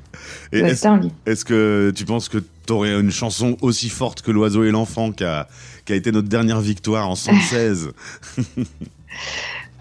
Est-ce 0.52 1.44
que 1.44 1.92
tu 1.94 2.04
penses 2.04 2.28
que 2.28 2.38
tu 2.38 2.72
aurais 2.72 2.98
une 2.98 3.10
chanson 3.10 3.56
aussi 3.60 3.88
forte 3.88 4.22
que 4.22 4.30
L'Oiseau 4.30 4.64
et 4.64 4.70
l'Enfant, 4.70 5.12
qui 5.12 5.24
a, 5.24 5.46
été 5.88 6.10
notre 6.10 6.28
dernière 6.28 6.60
victoire 6.60 7.08
en 7.08 7.14
116 7.14 7.90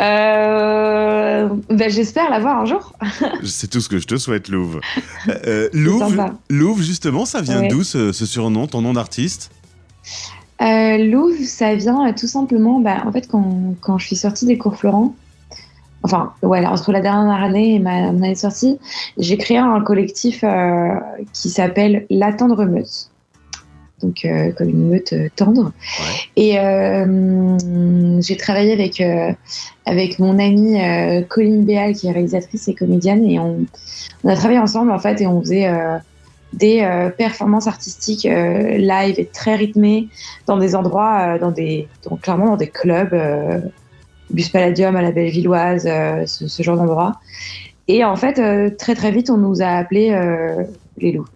Euh, 0.02 1.48
bah, 1.70 1.88
j'espère 1.88 2.30
l'avoir 2.30 2.60
un 2.60 2.66
jour. 2.66 2.94
C'est 3.46 3.70
tout 3.70 3.80
ce 3.80 3.88
que 3.88 3.98
je 3.98 4.06
te 4.06 4.18
souhaite, 4.18 4.50
Louve. 4.50 4.82
Euh, 5.30 5.70
Louve, 5.72 6.10
sympa. 6.10 6.34
Louve, 6.50 6.82
justement, 6.82 7.26
ça 7.26 7.42
vient 7.42 7.62
Ouais. 7.62 7.70
d'où 7.70 7.84
ce, 7.84 8.12
ce 8.12 8.26
surnom, 8.26 8.68
ton 8.68 8.82
nom 8.82 8.92
d'artiste? 8.92 9.52
Euh, 10.62 10.98
Louvre, 10.98 11.44
ça 11.46 11.76
vient 11.76 12.08
euh, 12.08 12.14
tout 12.18 12.28
simplement, 12.28 12.80
bah, 12.80 13.04
en 13.06 13.12
fait, 13.12 13.28
quand, 13.28 13.76
quand 13.82 13.98
je 13.98 14.08
suis 14.08 14.16
sortie 14.16 14.46
des 14.46 14.58
cours 14.58 14.78
Florent, 14.78 15.16
enfin, 16.06 16.32
ouais, 16.44 16.66
entre 16.66 16.92
la 16.92 17.02
dernière 17.02 17.44
année 17.44 17.76
et 17.76 17.80
ma, 17.80 18.12
mon 18.12 18.20
année 18.24 18.34
de 18.34 18.38
sortie, 18.38 18.80
j'ai 19.18 19.38
créé 19.38 19.58
un 19.58 19.82
collectif 19.82 20.44
euh, 20.44 20.94
qui 21.34 21.50
s'appelle 21.50 22.06
La 22.10 22.32
Tendre 22.32 22.64
Meute. 22.66 23.10
Donc, 24.02 24.26
euh, 24.26 24.52
comme 24.52 24.70
une 24.70 24.90
meute 24.90 25.14
euh, 25.14 25.30
tendre. 25.36 25.72
Et 26.36 26.60
euh, 26.60 27.58
j'ai 28.20 28.36
travaillé 28.36 28.74
avec, 28.74 29.02
avec 29.86 30.20
mon 30.20 30.38
amie 30.38 30.78
Colline 31.30 31.64
Béal, 31.64 31.96
qui 31.96 32.08
est 32.08 32.12
réalisatrice 32.12 32.68
et 32.68 32.76
comédienne, 32.76 33.26
et 33.26 33.40
on, 33.40 33.66
on 34.24 34.30
a 34.30 34.36
travaillé 34.36 34.60
ensemble, 34.60 34.92
en 34.92 35.00
fait, 35.00 35.22
et 35.22 35.28
on 35.28 35.42
faisait 35.42 35.70
des 36.54 36.86
performances 37.18 37.68
artistiques 37.68 38.24
live 38.26 39.16
et 39.18 39.26
très 39.26 39.56
rythmées 39.56 40.10
dans 40.46 40.58
des 40.58 40.76
endroits, 40.76 41.40
dans 41.40 41.52
des, 41.52 41.88
donc 42.10 42.22
clairement 42.22 42.48
dans 42.48 42.58
des 42.58 42.68
clubs, 42.68 43.16
Bus 44.30 44.50
Palladium 44.50 44.96
à 44.96 45.02
la 45.02 45.12
Bellevilloise, 45.12 45.86
euh, 45.86 46.26
ce, 46.26 46.48
ce 46.48 46.64
genre 46.64 46.78
d'endroit. 46.78 47.20
Et 47.88 48.04
en 48.04 48.16
fait, 48.16 48.40
euh, 48.40 48.70
très 48.76 48.96
très 48.96 49.12
vite, 49.12 49.30
on 49.30 49.38
nous 49.38 49.62
a 49.62 49.68
appelés 49.68 50.12
euh, 50.12 50.64
les 50.98 51.12
loups. 51.12 51.28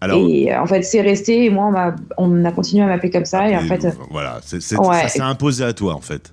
Alors, 0.00 0.28
Et 0.28 0.54
en 0.54 0.66
fait, 0.66 0.82
c'est 0.82 1.00
resté, 1.00 1.44
et 1.44 1.50
moi, 1.50 1.94
on, 2.18 2.44
a 2.44 2.52
continué 2.52 2.82
à 2.82 2.86
m'appeler 2.86 3.10
comme 3.10 3.24
ça, 3.24 3.48
et 3.48 3.56
en 3.56 3.62
fait, 3.62 3.86
voilà, 4.10 4.36
ouais. 4.36 5.00
ça 5.00 5.08
s'est 5.08 5.20
imposé 5.20 5.64
à 5.64 5.72
toi, 5.72 5.94
en 5.94 6.02
fait. 6.02 6.32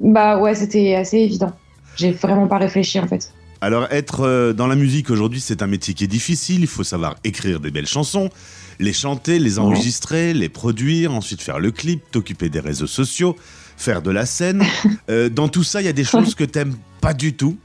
bah 0.00 0.38
ouais, 0.40 0.54
c'était 0.56 0.96
assez 0.96 1.18
évident. 1.18 1.52
J'ai 1.94 2.10
vraiment 2.10 2.48
pas 2.48 2.58
réfléchi 2.58 2.98
en 2.98 3.06
fait. 3.06 3.32
Alors, 3.60 3.86
être 3.92 4.52
dans 4.52 4.66
la 4.66 4.74
musique 4.74 5.10
aujourd'hui, 5.10 5.40
c'est 5.40 5.62
un 5.62 5.68
métier 5.68 5.94
qui 5.94 6.02
est 6.02 6.08
difficile. 6.08 6.62
Il 6.62 6.66
faut 6.66 6.82
savoir 6.82 7.14
écrire 7.22 7.60
des 7.60 7.70
belles 7.70 7.86
chansons, 7.86 8.28
les 8.80 8.92
chanter, 8.92 9.38
les 9.38 9.58
Ouais. 9.58 9.64
enregistrer, 9.64 10.34
les 10.34 10.48
produire, 10.48 11.14
ensuite 11.14 11.40
faire 11.42 11.60
le 11.60 11.70
clip, 11.70 12.02
t'occuper 12.10 12.48
des 12.48 12.60
réseaux 12.60 12.88
sociaux, 12.88 13.36
faire 13.76 14.02
de 14.02 14.10
la 14.10 14.26
scène. 14.26 14.62
Euh, 15.10 15.28
dans 15.28 15.48
tout 15.48 15.62
ça, 15.64 15.82
il 15.82 15.84
y 15.84 15.88
a 15.88 15.92
des 15.92 16.04
choses 16.04 16.34
que 16.34 16.44
t'aimes 16.44 16.74
pas 17.02 17.12
du 17.12 17.34
tout. 17.34 17.58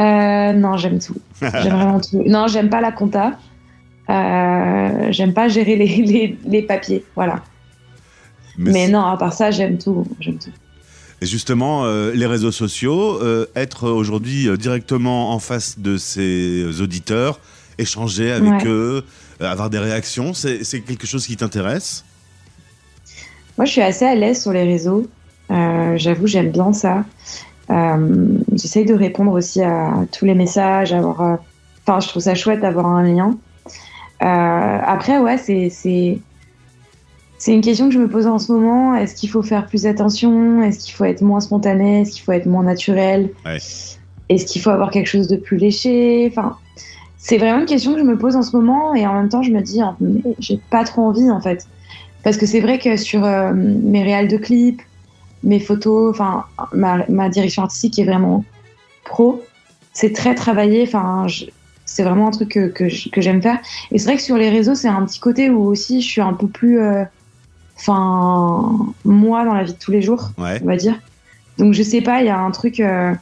Euh, 0.00 0.52
non, 0.52 0.76
j'aime 0.76 0.98
tout. 0.98 1.16
J'aime 1.42 1.50
vraiment 1.74 2.00
tout. 2.00 2.22
Non, 2.24 2.46
j'aime 2.46 2.70
pas 2.70 2.80
la 2.80 2.92
compta. 2.92 3.38
Euh, 4.08 5.08
j'aime 5.10 5.34
pas 5.34 5.48
gérer 5.48 5.76
les, 5.76 5.86
les, 6.06 6.38
les 6.46 6.62
papiers. 6.62 7.04
Voilà. 7.14 7.42
Mais, 8.56 8.88
non, 8.88 9.04
à 9.04 9.16
part 9.18 9.32
ça, 9.34 9.50
j'aime 9.50 9.76
tout. 9.78 10.06
J'aime 10.20 10.38
tout. 10.38 10.50
Et 11.20 11.26
justement, 11.26 11.84
euh, 11.84 12.12
les 12.14 12.26
réseaux 12.26 12.52
sociaux, 12.52 13.20
être 13.54 13.90
aujourd'hui 13.90 14.48
directement 14.56 15.32
en 15.32 15.38
face 15.38 15.78
de 15.78 15.96
ses 15.96 16.80
auditeurs, 16.80 17.40
échanger 17.76 18.32
avec 18.32 18.62
Ouais. 18.64 18.66
eux, 18.68 19.04
avoir 19.40 19.68
des 19.68 19.78
réactions, 19.78 20.32
c'est 20.32 20.80
quelque 20.80 21.06
chose 21.06 21.26
qui 21.26 21.36
t'intéresse? 21.36 22.04
Moi, 23.58 23.64
je 23.64 23.72
suis 23.72 23.82
assez 23.82 24.04
à 24.06 24.14
l'aise 24.14 24.40
sur 24.40 24.52
les 24.52 24.62
réseaux. 24.64 25.06
Euh, 25.50 25.94
J'avoue, 25.96 26.26
j'aime 26.26 26.50
bien 26.50 26.72
ça. 26.72 27.04
Euh, 27.70 28.38
J'essaye 28.54 28.84
de 28.86 28.94
répondre 28.94 29.32
aussi 29.32 29.62
à 29.62 30.06
tous 30.12 30.24
les 30.24 30.34
messages, 30.34 30.92
avoir. 30.92 31.20
euh, 31.20 31.36
Enfin, 31.86 32.00
je 32.00 32.08
trouve 32.08 32.22
ça 32.22 32.34
chouette 32.34 32.60
d'avoir 32.60 32.86
un 32.86 33.02
lien. 33.02 33.36
Après, 34.20 35.18
ouais, 35.18 35.38
c'est 35.38 35.70
c'est 37.40 37.54
une 37.54 37.60
question 37.62 37.88
que 37.88 37.94
je 37.94 37.98
me 38.00 38.08
pose 38.08 38.26
en 38.26 38.38
ce 38.38 38.52
moment. 38.52 38.94
Est-ce 38.94 39.14
qu'il 39.14 39.30
faut 39.30 39.42
faire 39.42 39.66
plus 39.66 39.86
attention? 39.86 40.60
Est-ce 40.62 40.80
qu'il 40.80 40.92
faut 40.92 41.04
être 41.04 41.22
moins 41.22 41.40
spontané? 41.40 42.02
Est-ce 42.02 42.10
qu'il 42.12 42.22
faut 42.24 42.32
être 42.32 42.46
moins 42.46 42.64
naturel? 42.64 43.30
Ouais. 43.46 43.56
Est-ce 44.28 44.44
qu'il 44.44 44.60
faut 44.60 44.68
avoir 44.70 44.90
quelque 44.90 45.06
chose 45.06 45.28
de 45.28 45.36
plus 45.36 45.56
léché? 45.56 46.28
Enfin, 46.30 46.56
c'est 47.16 47.38
vraiment 47.38 47.60
une 47.60 47.66
question 47.66 47.94
que 47.94 48.00
je 48.00 48.04
me 48.04 48.18
pose 48.18 48.36
en 48.36 48.42
ce 48.42 48.54
moment 48.54 48.94
et 48.94 49.06
en 49.06 49.14
même 49.14 49.28
temps, 49.30 49.42
je 49.42 49.50
me 49.52 49.62
dis, 49.62 49.80
j'ai 50.40 50.60
pas 50.70 50.84
trop 50.84 51.02
envie 51.02 51.30
en 51.30 51.40
fait. 51.40 51.66
Parce 52.24 52.36
que 52.36 52.46
c'est 52.46 52.60
vrai 52.60 52.78
que 52.78 52.96
sur 52.96 53.24
euh, 53.24 53.52
mes 53.54 54.02
réals 54.02 54.28
de 54.28 54.36
clips, 54.36 54.82
mes 55.44 55.60
photos, 55.60 56.10
enfin 56.10 56.44
ma, 56.72 57.04
ma 57.08 57.28
direction 57.28 57.62
artistique 57.62 57.98
est 57.98 58.04
vraiment 58.04 58.44
pro. 59.04 59.42
C'est 59.92 60.12
très 60.12 60.34
travaillé. 60.34 60.82
Enfin, 60.82 61.26
c'est 61.84 62.02
vraiment 62.02 62.28
un 62.28 62.30
truc 62.32 62.50
que, 62.50 62.68
que, 62.68 63.20
j'aime 63.20 63.40
faire. 63.40 63.58
Et 63.92 63.98
c'est 63.98 64.06
vrai 64.06 64.16
que 64.16 64.22
sur 64.22 64.36
les 64.36 64.50
réseaux, 64.50 64.74
c'est 64.74 64.88
un 64.88 65.04
petit 65.06 65.20
côté 65.20 65.48
où 65.50 65.64
aussi 65.64 66.02
je 66.02 66.08
suis 66.08 66.20
un 66.20 66.34
peu 66.34 66.46
plus, 66.48 66.80
euh, 66.80 67.04
enfin, 67.76 68.92
moi 69.04 69.44
dans 69.44 69.54
la 69.54 69.62
vie 69.64 69.72
de 69.72 69.78
tous 69.78 69.90
les 69.92 70.02
jours, 70.02 70.30
Ouais. 70.38 70.60
on 70.62 70.66
va 70.66 70.76
dire. 70.76 70.98
Donc 71.56 71.72
je 71.72 71.82
sais 71.82 72.02
pas, 72.02 72.20
il 72.20 72.26
y 72.26 72.30
a 72.30 72.38
un 72.38 72.50
truc. 72.50 72.80
euh, 72.80 73.14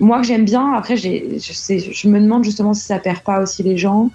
moi 0.00 0.20
que 0.20 0.26
j'aime 0.26 0.44
bien. 0.44 0.72
Après, 0.74 0.96
je, 0.96 1.52
sais, 1.52 1.78
je 1.78 2.08
me 2.08 2.20
demande 2.20 2.44
justement 2.44 2.74
si 2.74 2.82
ça 2.84 2.98
perd 2.98 3.20
pas 3.20 3.40
aussi 3.40 3.62
les 3.62 3.76
gens. 3.78 4.10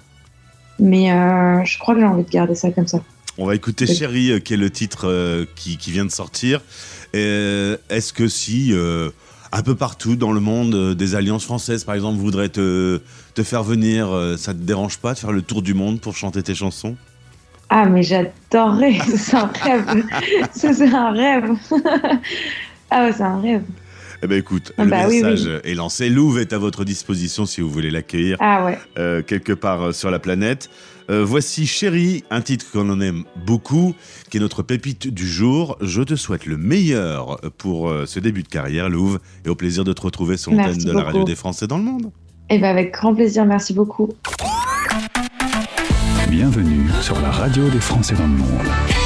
Mais 0.78 1.12
euh, 1.12 1.64
je 1.64 1.78
crois 1.78 1.94
que 1.94 2.00
j'ai 2.00 2.06
envie 2.06 2.24
de 2.24 2.30
garder 2.30 2.54
ça 2.54 2.70
comme 2.70 2.86
ça. 2.86 3.00
On 3.38 3.46
va 3.46 3.54
écouter. 3.54 3.86
Chérie, 3.86 4.30
euh, 4.32 4.38
qui 4.40 4.54
est 4.54 4.58
le 4.58 4.70
titre 4.70 5.08
euh, 5.08 5.44
qui, 5.56 5.78
qui 5.78 5.90
vient 5.90 6.04
de 6.04 6.10
sortir. 6.10 6.60
Euh, 7.14 7.76
Est-ce 7.88 8.12
que 8.12 8.28
si, 8.28 8.74
un 9.52 9.62
peu 9.62 9.74
partout 9.74 10.16
dans 10.16 10.32
le 10.32 10.40
monde, 10.40 10.94
des 10.94 11.14
alliances 11.14 11.44
françaises, 11.44 11.84
par 11.84 11.94
exemple, 11.94 12.18
voudraient 12.18 12.48
te, 12.48 13.00
te 13.34 13.42
faire 13.42 13.62
venir, 13.62 14.08
ça 14.38 14.54
te 14.54 14.58
dérange 14.58 14.98
pas 14.98 15.14
de 15.14 15.18
faire 15.18 15.32
le 15.32 15.42
tour 15.42 15.62
du 15.62 15.74
monde 15.74 16.00
pour 16.00 16.16
chanter 16.16 16.42
tes 16.42 16.54
chansons? 16.54 16.96
Ah, 17.68 17.86
mais 17.86 18.02
j'adorerais. 18.02 18.98
c'est 19.16 19.34
un 19.36 19.50
rêve. 19.62 20.04
C'est 20.52 20.94
un 20.94 21.10
rêve. 21.12 21.50
ah 22.90 23.04
ouais, 23.04 23.12
c'est 23.12 23.22
un 23.22 23.40
rêve. 23.40 23.62
Eh 24.24 24.28
ben 24.28 24.38
écoute, 24.38 24.72
Ah 24.78 24.84
le 24.84 24.90
bah 24.90 25.08
message 25.08 25.46
oui. 25.46 25.70
est 25.70 25.74
lancé. 25.74 26.08
Louvre 26.08 26.38
est 26.38 26.52
à 26.52 26.58
votre 26.58 26.84
disposition 26.84 27.44
si 27.44 27.60
vous 27.60 27.68
voulez 27.70 27.90
l'accueillir 27.90 28.36
Ah 28.40 28.64
ouais. 28.64 28.78
euh, 28.98 29.20
quelque 29.22 29.52
part 29.52 29.92
sur 29.92 30.10
la 30.12 30.18
planète. 30.20 30.70
Euh, 31.12 31.24
voici 31.26 31.66
Chérie, 31.66 32.24
un 32.30 32.40
titre 32.40 32.64
qu'on 32.72 32.88
en 32.88 32.98
aime 33.00 33.24
beaucoup, 33.44 33.94
qui 34.30 34.38
est 34.38 34.40
notre 34.40 34.62
pépite 34.62 35.08
du 35.08 35.28
jour. 35.28 35.76
Je 35.82 36.00
te 36.00 36.16
souhaite 36.16 36.46
le 36.46 36.56
meilleur 36.56 37.38
pour 37.58 37.90
euh, 37.90 38.06
ce 38.06 38.18
début 38.18 38.42
de 38.42 38.48
carrière, 38.48 38.88
Louvre, 38.88 39.18
et 39.44 39.50
au 39.50 39.54
plaisir 39.54 39.84
de 39.84 39.92
te 39.92 40.00
retrouver 40.00 40.38
sur 40.38 40.52
l'antenne 40.52 40.78
de 40.78 40.90
la 40.90 41.02
radio 41.02 41.24
des 41.24 41.34
Français 41.34 41.66
dans 41.66 41.76
le 41.76 41.84
monde. 41.84 42.10
Et 42.48 42.58
ben 42.58 42.70
avec 42.70 42.94
grand 42.94 43.14
plaisir. 43.14 43.44
Merci 43.44 43.74
beaucoup. 43.74 44.08
Bienvenue 46.30 46.88
sur 47.02 47.20
la 47.20 47.30
radio 47.30 47.68
des 47.68 47.80
Français 47.80 48.14
dans 48.14 48.26
le 48.26 48.32
monde. 48.32 49.01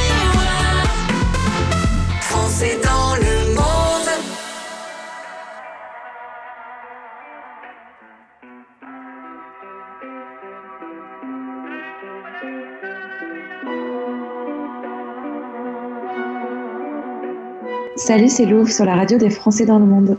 Salut, 17.96 18.28
c'est 18.28 18.44
Louvre 18.44 18.68
sur 18.68 18.84
la 18.84 18.94
radio 18.94 19.16
des 19.16 19.30
Français 19.30 19.64
dans 19.64 19.78
le 19.78 19.86
monde. 19.86 20.18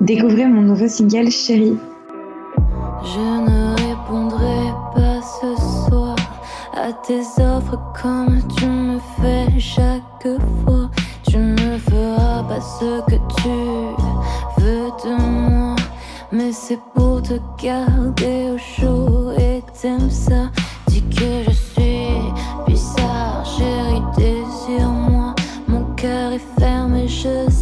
Découvrez 0.00 0.46
mon 0.46 0.62
nouveau 0.62 0.86
single 0.86 1.28
Chérie. 1.28 1.76
Je 3.02 3.18
ne 3.18 3.74
répondrai 3.74 4.72
pas 4.94 5.20
ce 5.20 5.88
soir 5.88 6.14
à 6.72 6.92
tes 6.92 7.22
offres 7.42 7.80
comme 8.00 8.38
tu 8.56 8.66
me 8.66 9.00
fais 9.20 9.58
chaque 9.58 10.38
fois. 10.64 10.88
Tu 11.28 11.36
ne 11.36 11.76
feras 11.78 12.44
pas 12.44 12.60
ce 12.60 13.00
que 13.10 13.16
tu 13.40 14.62
veux 14.62 14.90
de 15.04 15.20
moi, 15.20 15.74
mais 16.30 16.52
c'est 16.52 16.78
pour 16.94 17.22
te 17.22 17.34
garder 17.60 18.52
au 18.54 18.58
chaud 18.58 19.32
et 19.36 19.64
t'aimes 19.82 20.10
ça. 20.10 20.52
Dis 20.86 21.02
que 21.02 21.42
je 21.44 21.50
suis 21.50 21.65
cautious 27.16 27.55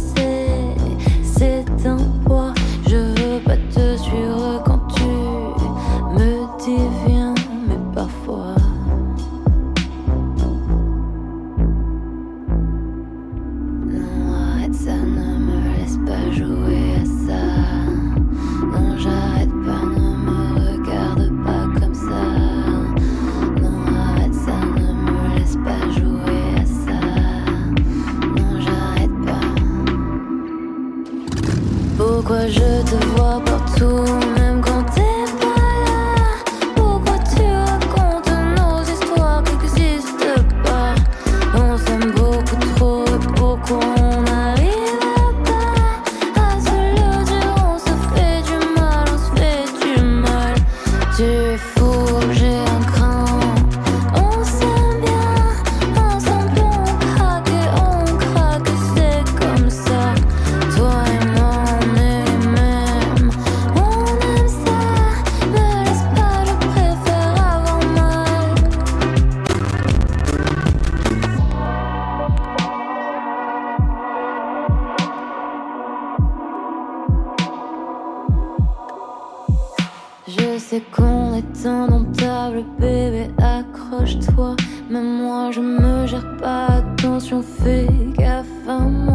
attention, 86.55 87.41
fais 87.41 87.87
gaffe 88.17 88.45
hein, 88.67 88.77
à 88.77 88.79
moi. 88.79 89.14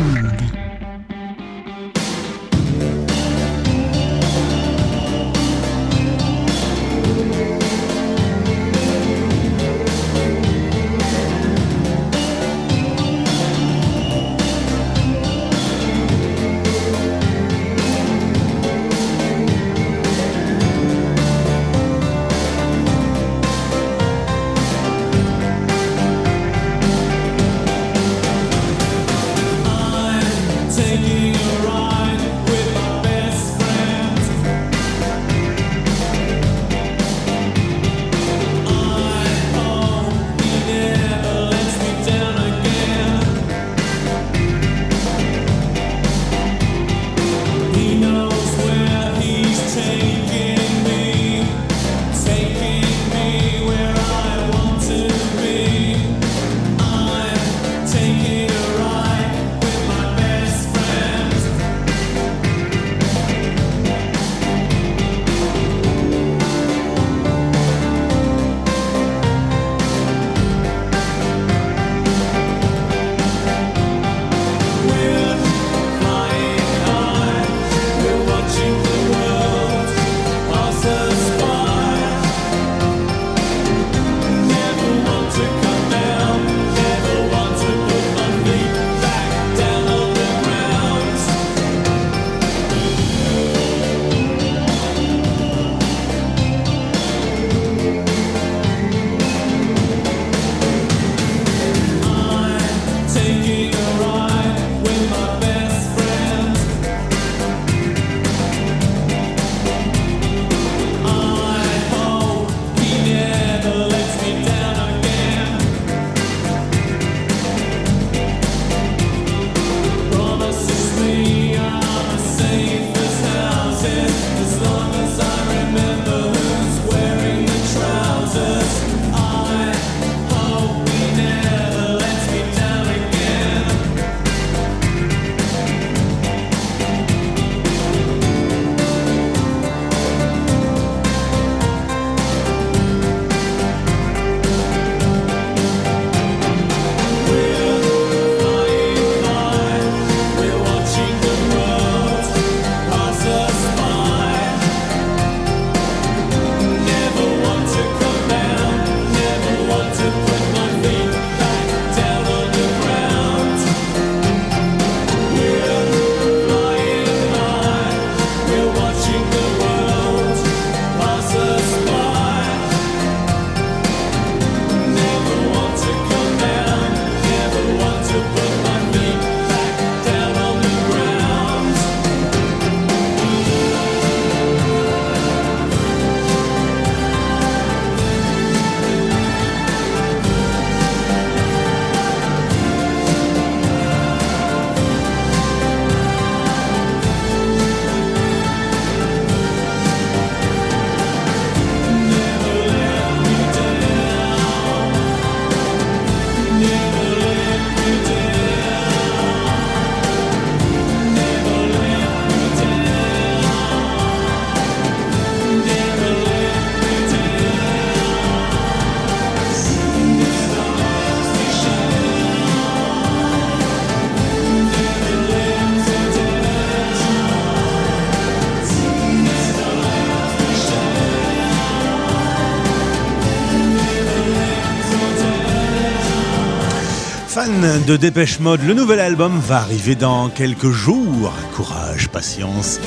Dépêche 237.79 238.39
Mode. 238.39 238.63
Le 238.63 238.73
nouvel 238.73 238.99
album 238.99 239.39
va 239.39 239.57
arriver 239.57 239.95
dans 239.95 240.29
quelques 240.29 240.71
jours. 240.71 241.31
Courage, 241.55 242.09
patience. 242.09 242.79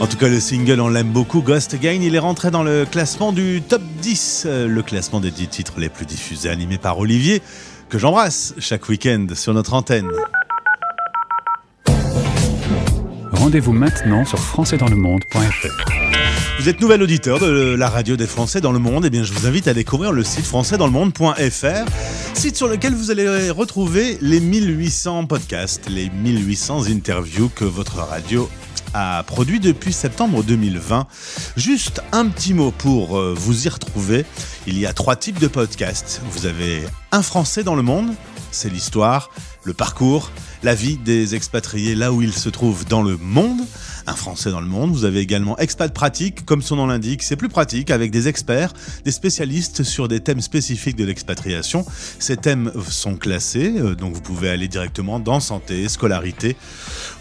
En 0.00 0.06
tout 0.08 0.16
cas, 0.16 0.28
le 0.28 0.40
single, 0.40 0.80
on 0.80 0.88
l'aime 0.88 1.12
beaucoup. 1.12 1.40
Ghost 1.40 1.74
Again, 1.74 2.00
il 2.02 2.14
est 2.16 2.20
rentré 2.20 2.50
dans 2.50 2.64
le 2.64 2.84
classement 2.84 3.32
du 3.32 3.62
top 3.62 3.82
10, 4.02 4.44
euh, 4.46 4.66
le 4.66 4.82
classement 4.82 5.20
des 5.20 5.30
10 5.30 5.48
titres 5.48 5.74
les 5.78 5.88
plus 5.88 6.04
diffusés, 6.04 6.48
animé 6.48 6.78
par 6.78 6.98
Olivier, 6.98 7.42
que 7.88 7.98
j'embrasse 7.98 8.54
chaque 8.58 8.88
week-end 8.88 9.26
sur 9.34 9.54
notre 9.54 9.74
antenne. 9.74 10.10
Rendez-vous 13.32 13.72
maintenant 13.72 14.24
sur 14.24 14.38
françaisdanslemonde.fr. 14.40 16.03
Vous 16.64 16.70
êtes 16.70 16.80
nouvel 16.80 17.02
auditeur 17.02 17.40
de 17.40 17.74
la 17.74 17.90
radio 17.90 18.16
des 18.16 18.26
Français 18.26 18.62
dans 18.62 18.72
le 18.72 18.78
monde, 18.78 19.04
eh 19.04 19.10
bien 19.10 19.22
je 19.22 19.34
vous 19.34 19.46
invite 19.46 19.68
à 19.68 19.74
découvrir 19.74 20.12
le 20.12 20.24
site 20.24 20.46
françaisdanslemonde.fr, 20.46 21.84
site 22.32 22.56
sur 22.56 22.68
lequel 22.68 22.94
vous 22.94 23.10
allez 23.10 23.50
retrouver 23.50 24.16
les 24.22 24.40
1800 24.40 25.26
podcasts, 25.26 25.90
les 25.90 26.08
1800 26.08 26.86
interviews 26.86 27.50
que 27.54 27.66
votre 27.66 27.98
radio 27.98 28.48
a 28.94 29.24
produit 29.24 29.60
depuis 29.60 29.92
septembre 29.92 30.42
2020. 30.42 31.06
Juste 31.58 32.00
un 32.12 32.28
petit 32.28 32.54
mot 32.54 32.70
pour 32.70 33.18
euh, 33.18 33.34
vous 33.36 33.66
y 33.66 33.68
retrouver. 33.68 34.24
Il 34.66 34.78
y 34.78 34.86
a 34.86 34.94
trois 34.94 35.16
types 35.16 35.40
de 35.40 35.48
podcasts. 35.48 36.22
Vous 36.30 36.46
avez 36.46 36.82
un 37.12 37.20
Français 37.20 37.62
dans 37.62 37.74
le 37.74 37.82
monde, 37.82 38.14
c'est 38.52 38.72
l'histoire, 38.72 39.28
le 39.64 39.72
parcours, 39.72 40.30
la 40.62 40.74
vie 40.74 40.96
des 40.96 41.34
expatriés 41.34 41.94
là 41.94 42.12
où 42.12 42.22
ils 42.22 42.34
se 42.34 42.48
trouvent 42.48 42.84
dans 42.86 43.02
le 43.02 43.16
monde 43.16 43.60
un 44.06 44.14
Français 44.14 44.50
dans 44.50 44.60
le 44.60 44.66
monde. 44.66 44.92
Vous 44.92 45.04
avez 45.04 45.20
également 45.20 45.58
Expat 45.58 45.92
Pratique, 45.92 46.44
comme 46.44 46.62
son 46.62 46.76
nom 46.76 46.86
l'indique, 46.86 47.22
c'est 47.22 47.36
plus 47.36 47.48
pratique 47.48 47.90
avec 47.90 48.10
des 48.10 48.28
experts, 48.28 48.72
des 49.04 49.10
spécialistes 49.10 49.82
sur 49.82 50.08
des 50.08 50.20
thèmes 50.20 50.40
spécifiques 50.40 50.96
de 50.96 51.04
l'expatriation. 51.04 51.84
Ces 52.18 52.36
thèmes 52.36 52.72
sont 52.88 53.16
classés, 53.16 53.74
euh, 53.76 53.94
donc 53.94 54.14
vous 54.14 54.20
pouvez 54.20 54.50
aller 54.50 54.68
directement 54.68 55.20
dans 55.20 55.40
santé, 55.40 55.88
scolarité 55.88 56.56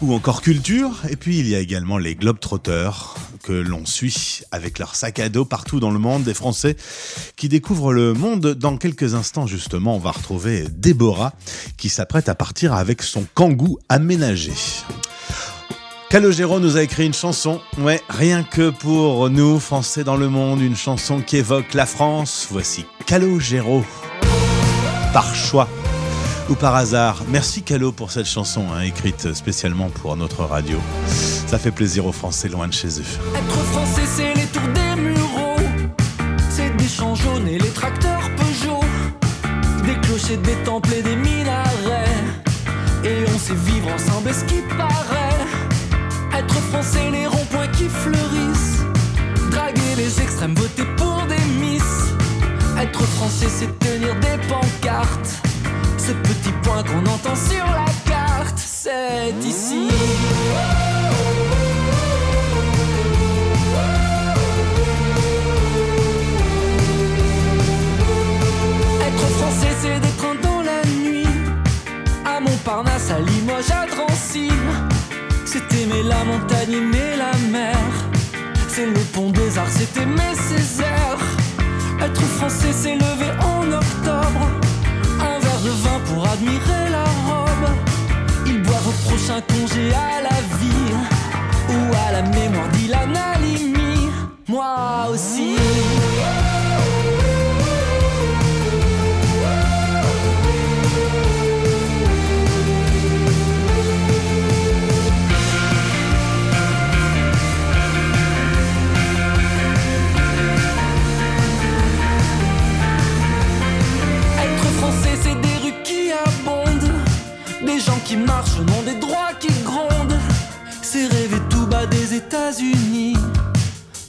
ou 0.01 0.13
encore 0.13 0.41
culture. 0.41 1.01
Et 1.09 1.15
puis 1.15 1.39
il 1.39 1.47
y 1.47 1.55
a 1.55 1.59
également 1.59 1.97
les 1.97 2.15
Globetrotters 2.15 3.15
que 3.43 3.53
l'on 3.53 3.85
suit 3.85 4.41
avec 4.51 4.79
leur 4.79 4.95
sac 4.95 5.19
à 5.19 5.29
dos 5.29 5.45
partout 5.45 5.79
dans 5.79 5.91
le 5.91 5.99
monde, 5.99 6.23
des 6.23 6.33
Français 6.33 6.77
qui 7.35 7.49
découvrent 7.49 7.93
le 7.93 8.13
monde. 8.13 8.53
Dans 8.53 8.77
quelques 8.77 9.15
instants 9.15 9.47
justement, 9.47 9.95
on 9.95 9.99
va 9.99 10.11
retrouver 10.11 10.65
Déborah 10.69 11.33
qui 11.77 11.89
s'apprête 11.89 12.29
à 12.29 12.32
partir 12.35 12.73
avec 12.73 13.01
son 13.01 13.25
kangou 13.33 13.77
aménagé. 13.89 14.53
Calogero 16.09 16.59
nous 16.59 16.77
a 16.77 16.83
écrit 16.83 17.07
une 17.07 17.13
chanson, 17.13 17.59
ouais, 17.79 17.99
rien 18.07 18.43
que 18.43 18.69
pour 18.69 19.31
nous, 19.31 19.59
Français 19.59 20.03
dans 20.03 20.15
le 20.15 20.29
monde, 20.29 20.61
une 20.61 20.75
chanson 20.75 21.21
qui 21.21 21.37
évoque 21.37 21.73
la 21.73 21.87
France. 21.87 22.47
Voici 22.51 22.85
Calogero, 23.07 23.83
par 25.11 25.33
choix 25.33 25.67
ou 26.49 26.53
par 26.55 26.75
hasard. 26.75 27.23
Merci 27.29 27.63
Calo 27.63 27.91
pour 27.91 28.11
cette 28.11 28.27
chanson, 28.27 28.65
hein, 28.71 28.81
écrite 28.81 29.33
spécialement 29.33 29.89
pour 29.89 30.15
notre 30.15 30.43
radio. 30.43 30.77
Ça 31.07 31.57
fait 31.57 31.71
plaisir 31.71 32.05
aux 32.05 32.11
Français 32.11 32.47
loin 32.47 32.67
de 32.67 32.73
chez 32.73 32.99
eux. 32.99 33.35
Être 33.35 33.59
français, 33.71 34.03
c'est 34.05 34.33
les 34.35 34.45
tours 34.45 34.61
des 34.73 35.01
mureaux, 35.01 35.55
c'est 36.51 36.77
des 36.77 36.87
champs 36.87 37.15
jaunes 37.15 37.47
et 37.47 37.57
les 37.57 37.69
tracteurs 37.69 38.29
Peugeot, 38.35 38.81
clochers, 40.03 40.37
des 40.37 40.63
temples 40.63 40.93
et 40.93 41.01
des. 41.01 41.22
Et 43.43 43.45
sait 43.45 43.55
vivre 43.55 43.89
ensemble, 43.93 44.33
ce 44.33 44.45
qui 44.45 44.61
paraît. 44.77 46.37
Être 46.37 46.55
français, 46.71 47.09
les 47.11 47.27
ronds-points 47.27 47.67
qui 47.69 47.89
fleurissent. 47.89 48.83
Draguer 49.51 49.95
les 49.97 50.21
extrêmes, 50.21 50.53
voter 50.55 50.85
pour 50.95 51.23
des 51.27 51.43
miss. 51.59 52.13
Être 52.79 53.01
français, 53.01 53.47
c'est 53.49 53.79
tenir 53.79 54.15
des 54.21 54.37
pancartes. 54.47 55.41
Ce 55.97 56.11
petit 56.11 56.53
point 56.63 56.83
qu'on 56.83 57.05
entend 57.05 57.35
sur 57.35 57.65
la 57.65 57.91
carte, 58.09 58.57
c'est 58.57 59.33
ici. 59.45 59.89
À 73.13 73.19
Limoges, 73.19 73.71
à 73.71 73.85
Drancy. 73.85 74.49
C'est 75.45 75.71
aimer 75.79 76.03
la 76.03 76.23
montagne, 76.23 76.73
aimer 76.73 77.15
la 77.17 77.37
mer. 77.49 77.77
C'est 78.67 78.87
le 78.87 78.99
pont 79.13 79.29
des 79.29 79.57
arts, 79.57 79.69
c'est 79.69 80.01
aimer 80.01 80.33
Césaire. 80.35 81.19
Être 82.01 82.21
français, 82.21 82.73
c'est 82.73 82.95
lever 82.95 83.31
en 83.41 83.71
octobre. 83.71 84.62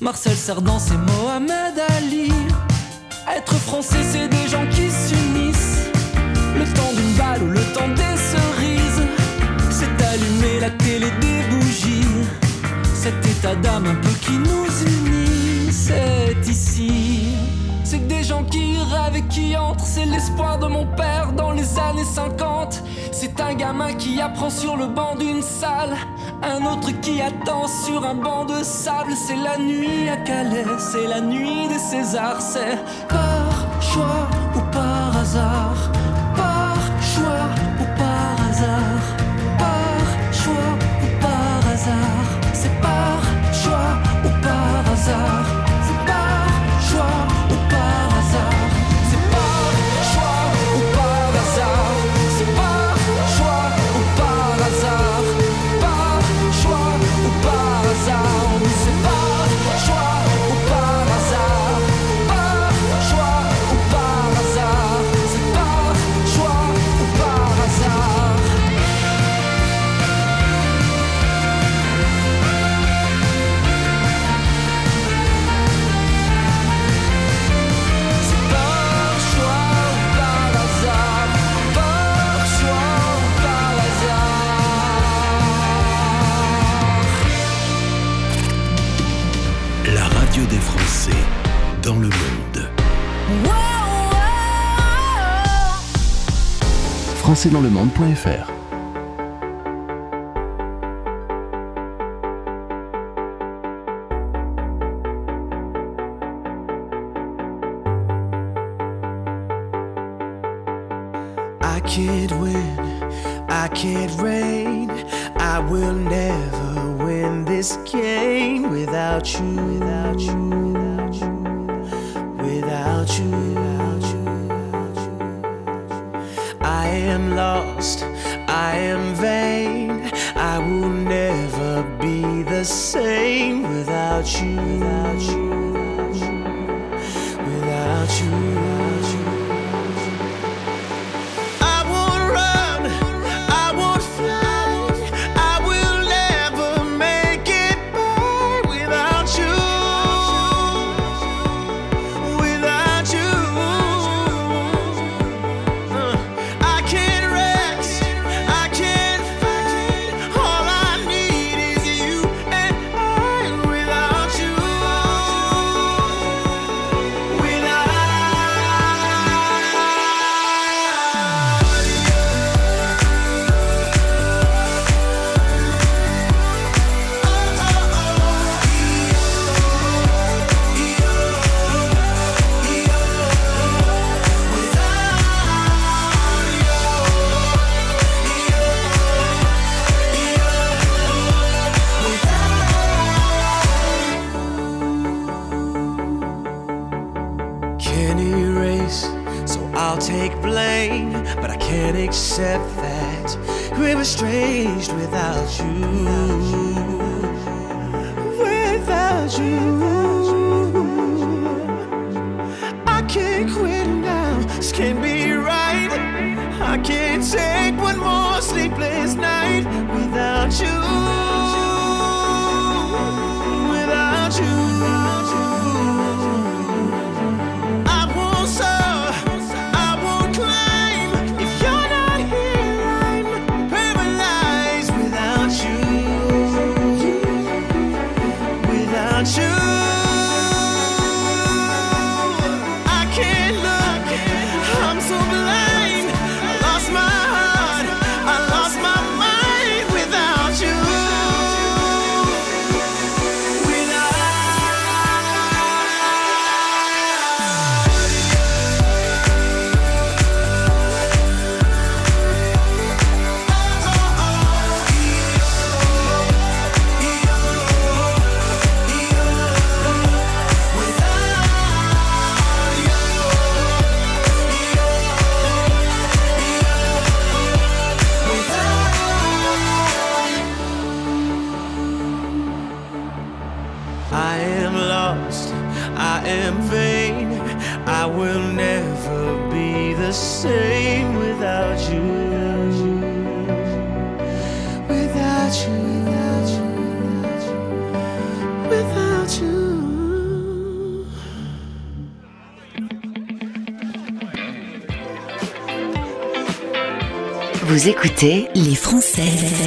Marcel 0.04 0.36
Cerdan, 0.36 0.78
c'est 0.78 0.98
Mohamed 0.98 1.80
Ali. 1.96 2.30
Être 3.34 3.54
français, 3.54 4.02
c'est 4.02 4.28
des 4.28 4.48
gens 4.48 4.66
qui 4.66 4.90
s'unissent. 4.90 5.88
Le 6.58 6.64
temps 6.74 6.92
d'une 6.94 7.14
balle 7.14 7.42
ou 7.42 7.46
le 7.50 7.62
temps 7.72 7.88
des 7.88 8.18
cerises. 8.18 9.02
C'est 9.70 10.04
allumer 10.04 10.60
la 10.60 10.68
télé 10.72 11.06
des 11.22 11.48
bougies. 11.48 12.06
Cet 12.92 13.14
état 13.26 13.54
d'âme 13.54 13.86
un 13.86 13.94
peu 13.94 14.10
qui 14.20 14.32
nous 14.32 14.66
unit, 14.86 15.72
c'est 15.72 16.36
ici. 16.50 17.34
C'est 17.82 18.06
des 18.06 18.24
gens 18.24 18.44
qui 18.44 18.76
rêvent 18.76 19.16
et 19.16 19.28
qui 19.28 19.56
entrent, 19.56 19.86
c'est 19.86 20.04
l'espoir 20.04 20.58
de 20.58 20.66
mon 20.66 20.84
père 20.84 21.32
dans 21.32 21.52
les 21.52 21.78
années 21.78 22.04
50. 22.04 22.82
C'est 23.10 23.40
un 23.40 23.54
gamin 23.54 23.94
qui 23.94 24.20
apprend 24.20 24.50
sur 24.50 24.76
le 24.76 24.86
banc 24.86 25.14
d'une 25.16 25.40
salle, 25.40 25.96
un 26.44 26.64
autre 26.66 26.90
qui 27.00 27.20
attend 27.20 27.66
sur 27.66 28.06
un 28.06 28.14
banc 28.14 28.44
de 28.44 28.62
sable. 28.62 29.12
C'est 29.14 29.36
la 29.36 29.56
nuit 29.58 30.08
à 30.08 30.16
Calais, 30.16 30.64
c'est 30.78 31.06
la 31.06 31.20
nuit 31.20 31.68
des 31.68 31.78
Césars, 31.78 32.40
c'est 32.40 32.78
par 33.08 33.80
choix 33.80 34.28
ou 34.54 34.60
par 34.72 35.16
hasard, 35.16 35.90
par 36.36 36.76
choix 37.00 37.48
ou 37.80 37.84
par 37.98 38.48
hasard, 38.48 39.04
par 39.58 40.32
choix 40.32 40.72
ou 41.02 41.22
par 41.22 41.72
hasard, 41.72 42.28
c'est 42.52 42.80
par 42.80 43.20
choix 43.52 43.94
ou 44.24 44.28
par 44.42 44.92
hasard. 44.92 45.33
I 97.44 97.50
kid 97.50 97.62
with 97.62 98.63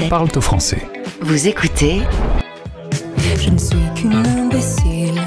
Parle 0.10 0.30
au 0.36 0.42
français. 0.42 0.82
Vous 1.22 1.48
écoutez 1.48 2.02
Je 3.38 3.50
ne 3.50 3.58
suis 3.58 3.78
qu'une 3.96 4.14
imbécile. 4.14 5.20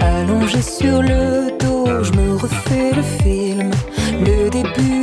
Allongée 0.00 0.62
sur 0.62 1.02
le 1.02 1.50
dos, 1.58 1.86
je 2.02 2.12
me 2.12 2.36
refais 2.36 2.92
le 2.94 3.02
film. 3.02 3.70
Le 4.20 4.50
début 4.50 4.93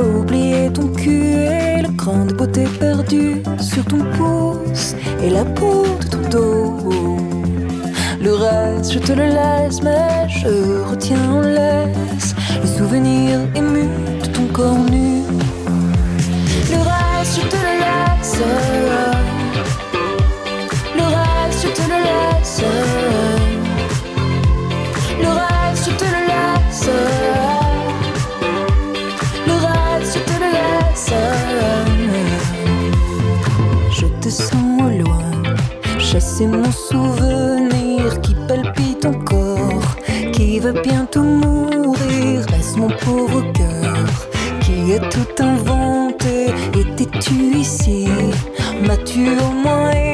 Oublier 0.00 0.70
ton 0.72 0.88
cul 0.88 1.34
et 1.34 1.78
le 1.78 1.82
la 1.82 1.88
grande 1.88 2.32
beauté 2.34 2.64
perdu 2.78 3.42
sur 3.60 3.84
ton 3.84 4.04
pouce 4.16 4.94
et 5.20 5.28
la 5.28 5.44
peau 5.44 5.86
de 6.00 6.06
ton 6.06 6.28
dos. 6.30 7.16
Le 8.20 8.32
reste, 8.34 8.92
je 8.92 8.98
te 9.00 9.12
le 9.12 9.26
laisse, 9.26 9.82
mais 9.82 10.28
je 10.28 10.82
retiens 10.88 11.30
en 11.32 11.40
laisse 11.40 12.34
le 12.62 12.68
souvenir 12.68 13.40
ému 13.56 13.88
de 14.22 14.26
ton 14.26 14.46
corps 14.52 14.78
nu. 14.78 15.22
Le 16.70 16.78
reste, 16.78 17.40
je 17.40 17.48
te 17.48 17.56
le 17.56 17.74
laisse. 17.84 18.38
Le 20.96 21.02
reste, 21.02 21.62
je 21.62 21.68
te 21.72 21.88
le 21.88 21.98
laisse. 22.04 22.97
C'est 36.38 36.46
mon 36.46 36.70
souvenir 36.70 38.20
qui 38.20 38.36
palpite 38.46 39.04
encore, 39.04 39.96
qui 40.32 40.60
va 40.60 40.70
bientôt 40.70 41.24
mourir. 41.24 42.46
Reste 42.48 42.76
mon 42.76 42.90
pauvre 42.90 43.42
cœur 43.52 44.06
qui 44.60 44.94
a 44.94 45.00
tout 45.00 45.42
inventé. 45.42 46.54
Étais-tu 46.78 47.34
ici? 47.56 48.06
M'as-tu 48.86 49.30
au 49.30 49.50
moins 49.50 50.07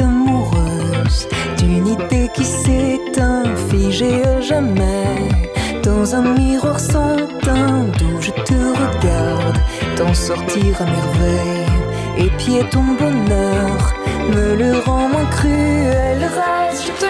amoureuse 0.00 1.28
d'une 1.56 1.86
idée 1.86 2.28
qui 2.34 2.44
s'éteint, 2.44 3.44
figée 3.70 4.24
à 4.24 4.40
jamais. 4.40 5.28
Dans 5.82 6.14
un 6.14 6.34
miroir 6.36 6.80
sans 6.80 7.16
teint 7.42 7.86
d'où 7.98 8.20
je 8.20 8.30
te 8.30 8.54
regarde, 8.54 9.58
t'en 9.96 10.12
sortir 10.12 10.82
à 10.82 10.84
merveille. 10.84 12.26
Épier 12.26 12.64
ton 12.70 12.82
bonheur 12.98 13.94
me 14.34 14.56
le 14.56 14.78
rend 14.80 15.08
moins 15.08 15.26
cruel. 15.26 16.18
Reste, 16.38 17.04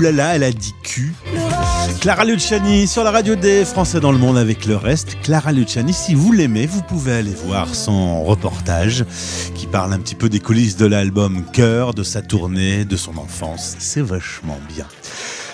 là, 0.00 0.36
elle 0.36 0.44
a 0.44 0.52
dit 0.52 0.74
cul. 0.82 1.14
Clara 2.00 2.24
Luciani 2.24 2.86
sur 2.86 3.02
la 3.02 3.10
radio 3.10 3.34
des 3.34 3.64
Français 3.64 3.98
dans 3.98 4.12
le 4.12 4.18
monde 4.18 4.38
avec 4.38 4.66
le 4.66 4.76
reste. 4.76 5.16
Clara 5.22 5.52
Luciani, 5.52 5.92
si 5.92 6.14
vous 6.14 6.32
l'aimez, 6.32 6.66
vous 6.66 6.82
pouvez 6.82 7.12
aller 7.12 7.34
voir 7.34 7.74
son 7.74 8.22
reportage 8.24 9.04
qui 9.54 9.66
parle 9.66 9.92
un 9.92 9.98
petit 9.98 10.14
peu 10.14 10.28
des 10.28 10.38
coulisses 10.38 10.76
de 10.76 10.86
l'album 10.86 11.42
Cœur, 11.52 11.94
de 11.94 12.02
sa 12.02 12.22
tournée, 12.22 12.84
de 12.84 12.96
son 12.96 13.18
enfance. 13.18 13.76
C'est 13.78 14.02
vachement 14.02 14.58
bien. 14.68 14.86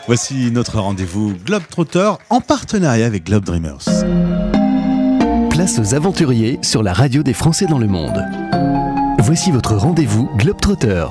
Voici 0.07 0.51
notre 0.51 0.79
rendez-vous 0.81 1.35
Globetrotter 1.47 2.13
en 2.29 2.41
partenariat 2.43 3.07
avec 3.07 3.25
Globe 3.25 3.45
Dreamers. 3.45 3.85
Place 5.49 5.79
aux 5.79 5.95
aventuriers 5.95 6.59
sur 6.63 6.83
la 6.83 6.93
radio 6.93 7.23
des 7.23 7.33
Français 7.33 7.67
dans 7.67 7.79
le 7.79 7.87
monde. 7.87 8.23
Voici 9.21 9.51
votre 9.51 9.77
rendez-vous 9.77 10.29
Globetrotter. 10.37 11.07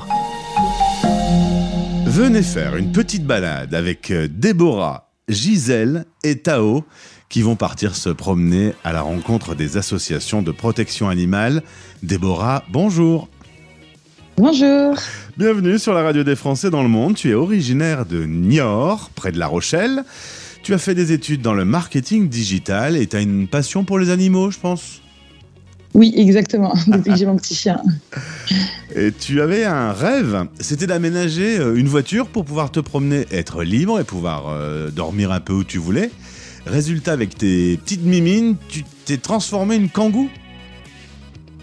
Venez 2.14 2.44
faire 2.44 2.76
une 2.76 2.92
petite 2.92 3.26
balade 3.26 3.74
avec 3.74 4.12
euh, 4.12 4.28
Déborah, 4.30 5.10
Gisèle 5.28 6.04
et 6.22 6.38
Tao 6.38 6.84
qui 7.28 7.42
vont 7.42 7.56
partir 7.56 7.96
se 7.96 8.08
promener 8.08 8.72
à 8.84 8.92
la 8.92 9.02
rencontre 9.02 9.56
des 9.56 9.78
associations 9.78 10.40
de 10.40 10.52
protection 10.52 11.08
animale. 11.08 11.64
Déborah, 12.04 12.62
bonjour. 12.70 13.28
Bonjour. 14.36 14.96
Bienvenue 15.36 15.76
sur 15.80 15.92
la 15.92 16.04
radio 16.04 16.22
des 16.22 16.36
Français 16.36 16.70
dans 16.70 16.84
le 16.84 16.88
monde. 16.88 17.16
Tu 17.16 17.30
es 17.30 17.34
originaire 17.34 18.06
de 18.06 18.24
Niort, 18.24 19.10
près 19.16 19.32
de 19.32 19.40
La 19.40 19.48
Rochelle. 19.48 20.04
Tu 20.62 20.72
as 20.72 20.78
fait 20.78 20.94
des 20.94 21.10
études 21.10 21.42
dans 21.42 21.54
le 21.54 21.64
marketing 21.64 22.28
digital 22.28 22.96
et 22.96 23.08
tu 23.08 23.16
as 23.16 23.22
une 23.22 23.48
passion 23.48 23.82
pour 23.82 23.98
les 23.98 24.10
animaux, 24.10 24.52
je 24.52 24.60
pense? 24.60 25.02
Oui, 25.94 26.12
exactement, 26.16 26.74
depuis 26.88 27.12
que 27.12 27.16
j'ai 27.16 27.26
mon 27.26 27.36
petit 27.36 27.54
chien. 27.54 27.80
Et 28.96 29.12
tu 29.12 29.40
avais 29.40 29.64
un 29.64 29.92
rêve, 29.92 30.46
c'était 30.60 30.86
d'aménager 30.86 31.58
euh, 31.58 31.76
une 31.76 31.88
voiture 31.88 32.26
pour 32.26 32.44
pouvoir 32.44 32.70
te 32.72 32.80
promener, 32.80 33.26
être 33.30 33.62
libre 33.62 34.00
et 34.00 34.04
pouvoir 34.04 34.48
euh, 34.48 34.90
dormir 34.90 35.30
un 35.30 35.40
peu 35.40 35.52
où 35.52 35.64
tu 35.64 35.78
voulais. 35.78 36.10
Résultat, 36.66 37.12
avec 37.12 37.36
tes 37.36 37.76
petites 37.76 38.04
mimines, 38.04 38.56
tu 38.68 38.84
t'es 39.04 39.18
transformé 39.18 39.76
en 39.76 39.86
kangou. 39.86 40.28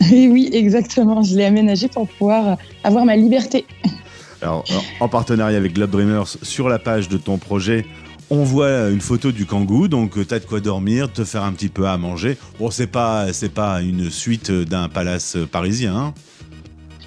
Et 0.12 0.28
oui, 0.28 0.50
exactement, 0.54 1.22
je 1.24 1.36
l'ai 1.36 1.46
aménagé 1.46 1.88
pour 1.88 2.08
pouvoir 2.08 2.58
avoir 2.84 3.06
ma 3.06 3.16
liberté. 3.16 3.66
Alors, 4.42 4.64
en 5.00 5.08
partenariat 5.08 5.58
avec 5.58 5.74
Globe 5.74 5.92
Dreamers, 5.92 6.28
sur 6.42 6.68
la 6.68 6.80
page 6.80 7.10
de 7.10 7.18
ton 7.18 7.38
projet, 7.38 7.86
on 8.32 8.44
voit 8.44 8.90
une 8.90 9.02
photo 9.02 9.32
du 9.32 9.46
kangou, 9.46 9.88
donc 9.88 10.14
tu 10.28 10.34
as 10.34 10.40
de 10.40 10.46
quoi 10.46 10.60
dormir, 10.62 11.12
te 11.12 11.24
faire 11.24 11.44
un 11.44 11.52
petit 11.52 11.70
peu 11.70 11.88
à 11.88 11.98
manger. 11.98 12.38
Bon, 12.58 12.72
c'est 12.72 12.88
pas, 12.88 13.32
c'est 13.34 13.54
pas 13.54 13.82
une 13.82 14.10
suite 14.10 14.50
d'un 14.52 14.90
palace 14.90 15.38
parisien. 15.52 15.96
hein. 15.96 16.14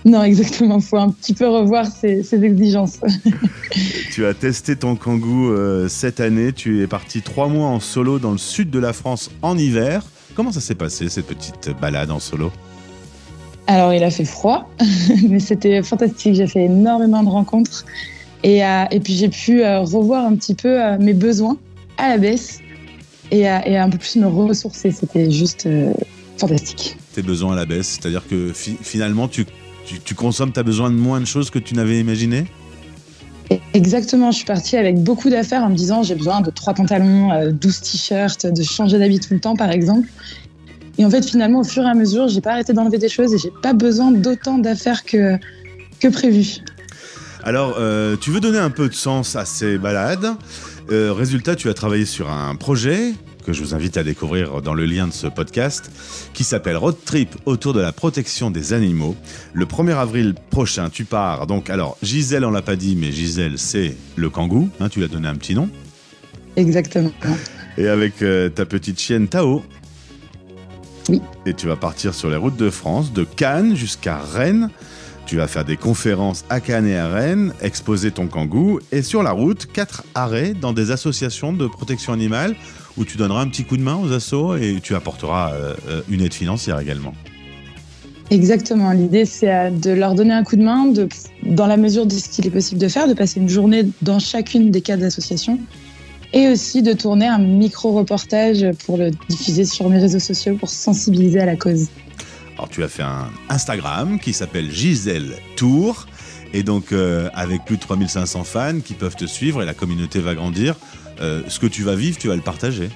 Non, 0.05 0.23
exactement, 0.23 0.77
il 0.77 0.83
faut 0.83 0.99
un 0.99 1.09
petit 1.11 1.33
peu 1.33 1.49
revoir 1.49 1.87
ses, 1.87 2.23
ses 2.23 2.45
exigences. 2.45 3.01
Tu 4.13 4.25
as 4.27 4.35
testé 4.35 4.77
ton 4.77 4.95
kangou 4.95 5.51
euh, 5.51 5.89
cette 5.89 6.21
année. 6.21 6.53
Tu 6.53 6.83
es 6.83 6.87
parti 6.87 7.21
trois 7.21 7.49
mois 7.49 7.67
en 7.67 7.81
solo 7.81 8.21
dans 8.21 8.31
le 8.31 8.39
sud 8.39 8.71
de 8.71 8.79
la 8.79 8.93
France 8.93 9.31
en 9.43 9.59
hiver. 9.59 10.05
Comment 10.37 10.53
ça 10.53 10.61
s'est 10.61 10.77
passé 10.77 11.09
cette 11.09 11.27
petite 11.27 11.71
balade 11.81 12.13
en 12.13 12.21
solo? 12.21 12.53
Alors, 13.67 13.93
il 13.93 14.05
a 14.05 14.11
fait 14.13 14.25
froid, 14.27 14.71
mais 15.29 15.41
c'était 15.41 15.83
fantastique. 15.83 16.35
J'ai 16.37 16.47
fait 16.47 16.67
énormément 16.67 17.25
de 17.25 17.29
rencontres. 17.31 17.85
Et, 18.45 18.65
euh, 18.65 18.85
et 18.93 19.01
puis, 19.01 19.15
j'ai 19.15 19.29
pu 19.29 19.65
euh, 19.65 19.81
revoir 19.81 20.25
un 20.25 20.37
petit 20.37 20.55
peu 20.55 20.81
euh, 20.81 20.97
mes 20.99 21.15
besoins 21.15 21.57
à 21.99 22.11
la 22.11 22.19
baisse 22.19 22.61
et, 23.33 23.41
et 23.41 23.77
un 23.77 23.91
peu 23.91 23.99
plus 23.99 24.17
me 24.17 24.27
ressourcer. 24.27 24.93
C'était 24.93 25.31
juste 25.31 25.67
fantastique. 26.39 26.97
Tes 27.15 27.23
besoins 27.23 27.55
à 27.55 27.57
la 27.57 27.67
baisse, 27.67 27.89
c'est-à-dire 27.99 28.23
que 28.29 28.53
fi- 28.53 28.77
finalement 28.81 29.29
tu, 29.29 29.47
tu, 29.87 29.99
tu 30.01 30.15
consommes, 30.15 30.53
tu 30.53 30.61
as 30.61 30.65
besoin 30.65 30.91
de 30.91 30.97
moins 30.97 31.21
de 31.21 31.25
choses 31.25 31.51
que 31.51 31.59
tu 31.59 31.75
n'avais 31.75 31.99
imaginé 31.99 32.45
Exactement, 33.73 34.31
je 34.31 34.37
suis 34.39 34.47
partie 34.47 34.77
avec 34.77 34.99
beaucoup 35.03 35.29
d'affaires 35.31 35.63
en 35.63 35.69
me 35.69 35.75
disant 35.77 36.03
j'ai 36.03 36.15
besoin 36.15 36.41
de 36.41 36.51
trois 36.51 36.75
pantalons, 36.75 37.31
euh, 37.31 37.51
12 37.53 37.81
t-shirts, 37.83 38.47
de 38.47 38.63
changer 38.63 38.99
d'habit 38.99 39.21
tout 39.21 39.35
le 39.35 39.41
temps 39.41 39.55
par 39.55 39.71
exemple. 39.71 40.09
Et 40.99 41.05
en 41.05 41.11
fait, 41.11 41.25
finalement, 41.29 41.61
au 41.61 41.65
fur 41.65 41.83
et 41.85 41.89
à 41.89 41.95
mesure, 41.95 42.29
j'ai 42.29 42.41
pas 42.41 42.53
arrêté 42.53 42.73
d'enlever 42.73 42.99
des 42.99 43.09
choses 43.09 43.35
et 43.35 43.39
j'ai 43.39 43.53
pas 43.63 43.73
besoin 43.73 44.13
d'autant 44.13 44.59
d'affaires 44.59 45.05
que, 45.05 45.37
que 46.01 46.09
prévu. 46.09 46.57
Alors, 47.45 47.77
euh, 47.79 48.17
tu 48.19 48.31
veux 48.31 48.41
donner 48.41 48.59
un 48.59 48.71
peu 48.71 48.89
de 48.89 48.95
sens 48.95 49.37
à 49.37 49.45
ces 49.45 49.77
balades. 49.77 50.33
Euh, 50.91 51.13
résultat, 51.13 51.55
tu 51.57 51.69
as 51.69 51.75
travaillé 51.75 52.07
sur 52.07 52.31
un 52.31 52.57
projet 52.57 53.13
que 53.45 53.53
je 53.53 53.63
vous 53.63 53.75
invite 53.75 53.99
à 53.99 54.03
découvrir 54.03 54.63
dans 54.63 54.73
le 54.73 54.87
lien 54.87 55.07
de 55.07 55.13
ce 55.13 55.27
podcast, 55.27 55.91
qui 56.33 56.45
s'appelle 56.45 56.79
Road 56.79 56.97
Trip 57.05 57.37
autour 57.45 57.75
de 57.75 57.81
la 57.81 57.93
protection 57.93 58.51
des 58.51 58.73
animaux. 58.73 59.15
Le 59.53 59.67
1er 59.67 59.95
avril 59.95 60.35
prochain, 60.49 60.89
tu 60.89 61.05
pars. 61.05 61.47
Donc, 61.47 61.69
alors, 61.69 61.99
Gisèle, 62.03 62.47
on 62.47 62.51
l'a 62.51 62.63
pas 62.63 62.77
dit, 62.77 62.97
mais 62.97 63.13
Gisèle, 63.13 63.59
c'est 63.59 63.95
le 64.17 64.31
kangou. 64.31 64.71
hein, 64.81 64.89
tu 64.89 65.01
lui 65.01 65.05
as 65.05 65.09
donné 65.09 65.29
un 65.29 65.35
petit 65.35 65.55
nom. 65.55 65.69
Exactement. 66.57 67.13
Et 67.77 67.89
avec 67.89 68.23
euh, 68.23 68.49
ta 68.49 68.65
petite 68.65 68.99
chienne 68.99 69.29
Tao. 69.29 69.63
Oui. 71.11 71.21
Et 71.45 71.53
tu 71.53 71.67
vas 71.67 71.77
partir 71.77 72.15
sur 72.15 72.31
les 72.31 72.37
routes 72.37 72.57
de 72.57 72.71
France, 72.71 73.13
de 73.13 73.25
Cannes 73.25 73.77
jusqu'à 73.77 74.17
Rennes. 74.17 74.71
Tu 75.27 75.37
vas 75.37 75.47
faire 75.47 75.65
des 75.65 75.77
conférences 75.77 76.45
à 76.51 76.61
Cannes 76.61 76.87
et 76.87 76.97
à 76.97 77.09
Rennes, 77.09 77.55
exposer 77.63 78.11
ton 78.11 78.27
kangou. 78.27 78.79
Et 78.93 79.03
sur 79.03 79.23
la 79.23 79.31
route, 79.31 79.67
quatre 79.73 80.05
arrêts 80.15 80.53
dans 80.53 80.73
des 80.73 80.91
associations 80.91 81.53
de 81.53 81.67
protection 81.67 82.13
animale 82.13 82.55
où 82.97 83.05
tu 83.05 83.17
donneras 83.17 83.41
un 83.41 83.49
petit 83.49 83.65
coup 83.65 83.77
de 83.77 83.83
main 83.83 83.97
aux 83.97 84.13
assos 84.13 84.57
et 84.57 84.79
tu 84.83 84.95
apporteras 84.95 85.53
euh, 85.53 85.75
euh, 85.89 86.03
une 86.11 86.21
aide 86.21 86.35
financière 86.35 86.79
également. 86.79 87.15
Exactement. 88.31 88.93
L'idée, 88.93 89.25
c'est 89.25 89.53
euh, 89.53 89.71
de 89.71 89.91
leur 89.91 90.15
donner 90.15 90.35
un 90.35 90.45
coup 90.45 90.57
de 90.57 90.63
main, 90.63 90.93
dans 91.43 91.67
la 91.67 91.77
mesure 91.77 92.07
de 92.07 92.13
ce 92.13 92.29
qu'il 92.29 92.47
est 92.47 92.51
possible 92.51 92.81
de 92.81 92.89
faire, 92.89 93.09
de 93.09 93.15
passer 93.15 93.41
une 93.41 93.49
journée 93.49 93.85
dans 94.03 94.19
chacune 94.19 94.71
des 94.71 94.81
quatre 94.81 95.03
associations 95.03 95.59
et 96.33 96.49
aussi 96.49 96.83
de 96.83 96.93
tourner 96.93 97.27
un 97.27 97.39
micro-reportage 97.39 98.67
pour 98.85 98.99
le 98.99 99.11
diffuser 99.29 99.65
sur 99.65 99.89
mes 99.89 99.99
réseaux 99.99 100.19
sociaux 100.19 100.57
pour 100.57 100.69
sensibiliser 100.69 101.41
à 101.41 101.47
la 101.47 101.57
cause. 101.57 101.89
Alors 102.57 102.69
tu 102.69 102.83
as 102.85 102.89
fait 102.89 103.03
un 103.03 103.31
Instagram 103.49 104.19
qui 104.19 104.33
s'appelle 104.33 104.71
Gisèle 104.71 105.33
Tour. 105.57 106.07
Et 106.53 106.63
donc 106.63 106.93
euh, 106.93 107.29
avec 107.35 107.65
plus 107.65 107.77
de 107.77 107.81
3500 107.81 108.45
fans 108.45 108.79
qui 108.85 108.95
peuvent 108.95 109.17
te 109.17 109.25
suivre 109.25 109.63
et 109.63 109.67
la 109.67 109.75
communauté 109.75 110.21
va 110.21 110.35
grandir, 110.37 110.77
euh, 111.21 111.43
ce 111.49 111.59
que 111.59 111.67
tu 111.67 111.83
vas 111.83 111.97
vivre, 111.97 112.17
tu 112.17 112.29
vas 112.29 112.37
le 112.37 112.43
partager. 112.43 112.91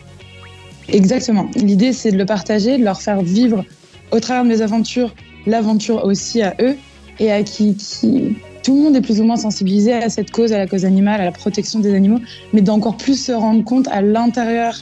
Exactement. 0.89 1.51
L'idée, 1.57 1.93
c'est 1.93 2.13
de 2.13 2.17
le 2.17 2.25
partager, 2.25 2.79
de 2.79 2.85
leur 2.85 3.03
faire 3.03 3.21
vivre 3.21 3.65
au 4.13 4.21
travers 4.21 4.45
de 4.45 4.49
mes 4.49 4.63
aventures, 4.63 5.13
l'aventure 5.47 6.05
aussi 6.05 6.41
à 6.41 6.55
eux 6.61 6.77
et 7.19 7.33
à 7.33 7.43
qui, 7.43 7.75
qui- 7.77 8.37
tout 8.63 8.77
le 8.77 8.83
monde 8.85 8.97
est 8.97 9.01
plus 9.01 9.21
ou 9.21 9.25
moins 9.25 9.37
sensibilisé 9.37 9.93
à 9.93 10.09
cette 10.09 10.31
cause, 10.31 10.53
à 10.53 10.59
la 10.59 10.67
cause 10.67 10.85
animale, 10.85 11.21
à 11.21 11.25
la 11.25 11.33
protection 11.33 11.81
des 11.81 11.95
animaux, 11.95 12.21
mais 12.53 12.61
d'encore 12.61 12.97
plus 12.97 13.21
se 13.23 13.33
rendre 13.33 13.65
compte 13.65 13.89
à 13.89 14.03
l'intérieur 14.03 14.75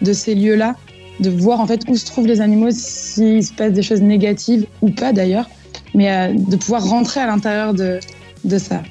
de 0.00 0.12
ces 0.12 0.34
lieux-là 0.34 0.74
de 1.22 1.30
voir 1.30 1.60
en 1.60 1.66
fait 1.66 1.82
où 1.88 1.96
se 1.96 2.04
trouvent 2.04 2.26
les 2.26 2.40
animaux, 2.40 2.70
s'il 2.70 3.44
se 3.44 3.52
passe 3.52 3.72
des 3.72 3.82
choses 3.82 4.02
négatives 4.02 4.66
ou 4.82 4.90
pas 4.90 5.12
d'ailleurs, 5.12 5.48
mais 5.94 6.10
euh, 6.10 6.34
de 6.34 6.56
pouvoir 6.56 6.84
rentrer 6.84 7.20
à 7.20 7.26
l'intérieur 7.26 7.72
de, 7.72 8.00
de 8.44 8.58
ça. 8.58 8.82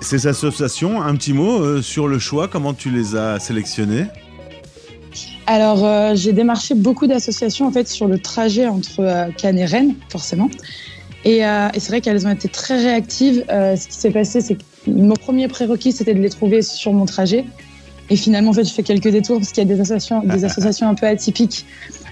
Ces 0.00 0.26
associations, 0.26 1.00
un 1.00 1.14
petit 1.14 1.32
mot 1.32 1.60
euh, 1.60 1.82
sur 1.82 2.08
le 2.08 2.18
choix, 2.18 2.48
comment 2.48 2.74
tu 2.74 2.90
les 2.90 3.14
as 3.14 3.38
sélectionnées? 3.38 4.06
Alors, 5.46 5.84
euh, 5.84 6.14
j'ai 6.14 6.32
démarché 6.32 6.74
beaucoup 6.74 7.06
d'associations 7.06 7.66
en 7.66 7.72
fait 7.72 7.88
sur 7.88 8.06
le 8.08 8.18
trajet 8.18 8.66
entre 8.66 9.00
euh, 9.00 9.28
Cannes 9.36 9.58
et 9.58 9.64
Rennes, 9.64 9.94
forcément. 10.08 10.48
Et, 11.24 11.44
euh, 11.44 11.68
et 11.74 11.80
c'est 11.80 11.88
vrai 11.88 12.00
qu'elles 12.00 12.26
ont 12.26 12.30
été 12.30 12.48
très 12.48 12.82
réactives. 12.82 13.44
Ce 13.48 13.86
qui 13.86 13.94
s'est 13.94 14.10
passé, 14.10 14.40
c'est 14.40 14.56
que 14.56 14.62
mon 14.88 15.14
premier 15.14 15.46
prérequis, 15.46 15.92
c'était 15.92 16.14
de 16.14 16.20
les 16.20 16.30
trouver 16.30 16.62
sur 16.62 16.92
mon 16.92 17.06
trajet. 17.06 17.44
Et 18.10 18.16
finalement, 18.16 18.50
en 18.50 18.54
fait, 18.54 18.64
je 18.64 18.72
fais 18.72 18.82
quelques 18.82 19.08
détours 19.08 19.38
parce 19.38 19.52
qu'il 19.52 19.62
y 19.66 19.70
a 19.70 19.74
des 19.74 19.80
associations, 19.80 20.22
des 20.24 20.44
associations 20.48 20.88
un 20.88 20.94
peu 20.94 21.06
atypiques. 21.06 21.64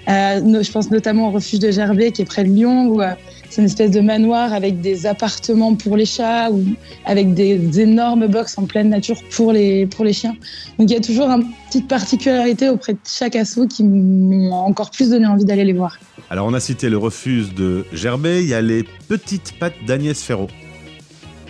Euh, 0.08 0.62
je 0.62 0.70
pense 0.72 0.90
notamment 0.90 1.28
au 1.28 1.30
refuge 1.30 1.58
de 1.58 1.70
Gerbet 1.70 2.10
qui 2.12 2.22
est 2.22 2.24
près 2.24 2.42
de 2.42 2.48
Lyon, 2.48 2.86
où 2.88 3.02
euh, 3.02 3.10
c'est 3.50 3.60
une 3.60 3.66
espèce 3.66 3.90
de 3.90 4.00
manoir 4.00 4.54
avec 4.54 4.80
des 4.80 5.04
appartements 5.06 5.74
pour 5.74 5.96
les 5.96 6.06
chats 6.06 6.50
ou 6.50 6.64
avec 7.04 7.34
des 7.34 7.80
énormes 7.80 8.26
box 8.26 8.56
en 8.56 8.64
pleine 8.64 8.88
nature 8.88 9.20
pour 9.30 9.52
les, 9.52 9.86
pour 9.86 10.04
les 10.04 10.14
chiens. 10.14 10.34
Donc 10.78 10.90
il 10.90 10.94
y 10.94 10.96
a 10.96 11.00
toujours 11.00 11.28
une 11.28 11.44
petite 11.68 11.86
particularité 11.86 12.70
auprès 12.70 12.94
de 12.94 12.98
chaque 13.06 13.36
asso 13.36 13.66
qui 13.68 13.84
m'ont 13.84 14.52
encore 14.52 14.90
plus 14.90 15.10
donné 15.10 15.26
envie 15.26 15.44
d'aller 15.44 15.64
les 15.64 15.74
voir. 15.74 15.98
Alors, 16.30 16.46
on 16.46 16.54
a 16.54 16.60
cité 16.60 16.88
le 16.88 16.96
refuge 16.96 17.54
de 17.54 17.84
Gerbet, 17.92 18.42
il 18.42 18.48
y 18.48 18.54
a 18.54 18.62
les 18.62 18.84
petites 19.08 19.52
pattes 19.58 19.74
d'Agnès 19.86 20.20
Ferraud, 20.22 20.48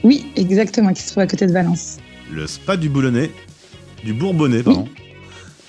Oui, 0.03 0.27
exactement, 0.37 0.93
qui 0.93 1.03
se 1.03 1.11
trouve 1.11 1.23
à 1.23 1.27
côté 1.27 1.47
de 1.47 1.53
Valence. 1.53 1.99
le 2.33 2.47
spa 2.47 2.77
du 2.77 2.89
Boulonnais, 2.89 3.31
du 4.05 4.13
Bourbonnais, 4.13 4.63
pardon, 4.63 4.89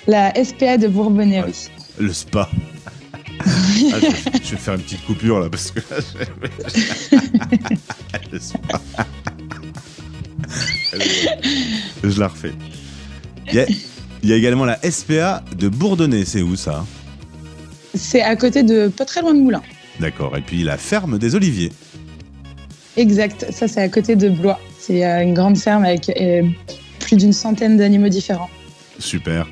La 0.07 0.33
SPA 0.43 0.77
de 0.77 0.87
Bourbonnais, 0.87 1.43
oui. 1.45 1.53
le 1.99 2.13
spa. 2.13 2.49
Ah, 3.93 3.97
je, 3.99 4.05
je 4.43 4.51
vais 4.51 4.57
faire 4.57 4.75
une 4.75 4.81
petite 4.81 5.03
coupure 5.05 5.39
là 5.39 5.49
parce 5.49 5.71
que 5.71 5.79
je... 5.81 7.17
le 8.31 8.39
spa. 8.39 8.79
je 12.03 12.19
la 12.19 12.27
refais. 12.27 12.53
Il 13.47 13.55
y, 13.55 13.59
a, 13.59 13.65
il 14.21 14.29
y 14.29 14.33
a 14.33 14.35
également 14.35 14.65
la 14.65 14.79
SPA 14.89 15.43
de 15.57 15.69
Bourdonnais, 15.69 16.25
c'est 16.25 16.43
où 16.43 16.55
ça? 16.55 16.85
C'est 17.95 18.21
à 18.21 18.35
côté 18.35 18.61
de, 18.63 18.87
pas 18.89 19.05
très 19.05 19.21
loin 19.21 19.33
de 19.33 19.39
Moulins. 19.39 19.63
D'accord. 19.99 20.37
Et 20.37 20.41
puis 20.41 20.63
la 20.63 20.77
ferme 20.77 21.17
des 21.17 21.33
Oliviers. 21.35 21.71
Exact, 22.97 23.47
ça 23.51 23.67
c'est 23.67 23.81
à 23.81 23.89
côté 23.89 24.15
de 24.15 24.29
Blois. 24.29 24.59
C'est 24.79 25.05
euh, 25.05 25.23
une 25.23 25.33
grande 25.33 25.57
ferme 25.57 25.83
avec 25.85 26.09
euh, 26.09 26.43
plus 27.11 27.17
d'une 27.17 27.33
centaine 27.33 27.75
d'animaux 27.75 28.07
différents. 28.07 28.49
Super. 28.97 29.45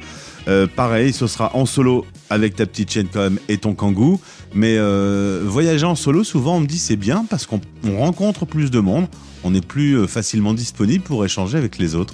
Euh, 0.48 0.66
pareil, 0.66 1.12
ce 1.12 1.28
sera 1.28 1.54
en 1.56 1.66
solo 1.66 2.06
avec 2.30 2.56
ta 2.56 2.66
petite 2.66 2.90
chienne 2.92 3.08
quand 3.12 3.20
même 3.20 3.40
et 3.50 3.58
ton 3.58 3.74
kangou. 3.74 4.22
Mais 4.54 4.76
euh, 4.78 5.44
voyager 5.46 5.86
en 5.86 5.96
solo, 5.96 6.24
souvent 6.24 6.56
on 6.56 6.60
me 6.62 6.66
dit 6.66 6.78
c'est 6.78 6.96
bien 6.96 7.26
parce 7.30 7.46
qu'on 7.46 7.60
on 7.86 7.98
rencontre 7.98 8.46
plus 8.46 8.72
de 8.72 8.80
monde, 8.80 9.08
on 9.44 9.54
est 9.54 9.66
plus 9.66 9.96
euh, 9.96 10.08
facilement 10.08 10.54
disponible 10.54 11.04
pour 11.04 11.26
échanger 11.26 11.58
avec 11.58 11.78
les 11.78 11.96
autres. 11.96 12.14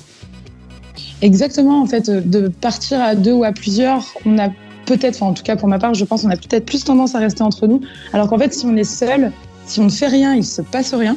Exactement, 1.22 1.82
en 1.82 1.86
fait, 1.86 2.10
de 2.10 2.48
partir 2.48 3.00
à 3.00 3.14
deux 3.14 3.34
ou 3.34 3.43
à 3.43 3.52
plusieurs, 3.52 4.04
on 4.26 4.39
a 4.39 4.50
peut-être, 4.88 5.16
enfin 5.16 5.28
en 5.28 5.34
tout 5.34 5.43
cas 5.43 5.56
pour 5.56 5.68
ma 5.68 5.78
part, 5.78 5.93
je 5.93 6.06
pense, 6.06 6.24
on 6.24 6.30
a 6.30 6.38
peut-être 6.38 6.66
plus 6.66 6.84
tendance 6.84 7.14
à 7.14 7.20
rester 7.20 7.43
entre 7.43 7.68
nous. 7.68 7.82
Alors 8.14 8.28
qu'en 8.28 8.39
fait, 8.39 8.52
si 8.52 8.66
on 8.66 8.76
est 8.76 8.84
seul, 8.84 9.32
si 9.68 9.80
on 9.80 9.86
ne 9.86 9.89
fait 9.89 10.08
rien, 10.08 10.34
il 10.34 10.43
se 10.43 10.64
passe 10.64 10.96
rien. 10.96 11.16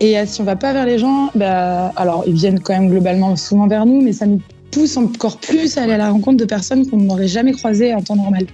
Et 0.00 0.18
euh, 0.18 0.24
si 0.26 0.40
on 0.40 0.44
va 0.44 0.56
pas 0.56 0.72
vers 0.72 0.86
les 0.86 0.98
gens, 0.98 1.30
bah, 1.34 1.92
alors 1.96 2.24
ils 2.26 2.34
viennent 2.34 2.60
quand 2.60 2.72
même 2.72 2.90
globalement 2.90 3.36
souvent 3.36 3.66
vers 3.66 3.86
nous, 3.86 4.02
mais 4.02 4.12
ça 4.12 4.26
nous 4.26 4.40
pousse 4.70 4.96
encore 4.96 5.38
plus 5.38 5.78
à 5.78 5.82
aller 5.82 5.92
à 5.92 5.98
la 5.98 6.10
rencontre 6.10 6.36
de 6.38 6.44
personnes 6.44 6.88
qu'on 6.88 6.96
n'aurait 6.96 7.28
jamais 7.28 7.52
croisées 7.52 7.94
en 7.94 8.02
temps 8.02 8.16
normal. 8.16 8.46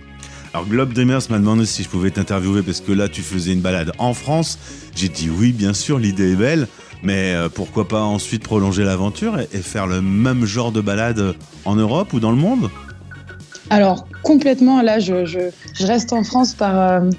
Alors 0.52 0.66
Globe 0.66 0.92
Dreamers 0.92 1.22
m'a 1.30 1.38
demandé 1.38 1.64
si 1.64 1.82
je 1.82 1.88
pouvais 1.88 2.10
t'interviewer 2.10 2.62
parce 2.62 2.80
que 2.80 2.92
là 2.92 3.08
tu 3.08 3.22
faisais 3.22 3.52
une 3.52 3.60
balade 3.60 3.92
en 3.98 4.14
France. 4.14 4.58
J'ai 4.94 5.08
dit 5.08 5.30
oui, 5.30 5.52
bien 5.52 5.72
sûr, 5.72 5.98
l'idée 5.98 6.32
est 6.32 6.36
belle, 6.36 6.66
mais 7.02 7.34
euh, 7.34 7.48
pourquoi 7.48 7.88
pas 7.88 8.02
ensuite 8.02 8.42
prolonger 8.42 8.84
l'aventure 8.84 9.38
et, 9.38 9.48
et 9.52 9.62
faire 9.62 9.86
le 9.86 10.02
même 10.02 10.44
genre 10.44 10.72
de 10.72 10.80
balade 10.80 11.34
en 11.64 11.76
Europe 11.76 12.12
ou 12.12 12.20
dans 12.20 12.32
le 12.32 12.36
monde? 12.36 12.68
Alors 13.70 14.06
complètement, 14.24 14.82
là, 14.82 14.98
je, 14.98 15.24
je, 15.24 15.38
je 15.74 15.86
reste 15.86 16.12
en 16.12 16.24
France 16.24 16.54
par, 16.54 16.76
euh, 16.76 17.10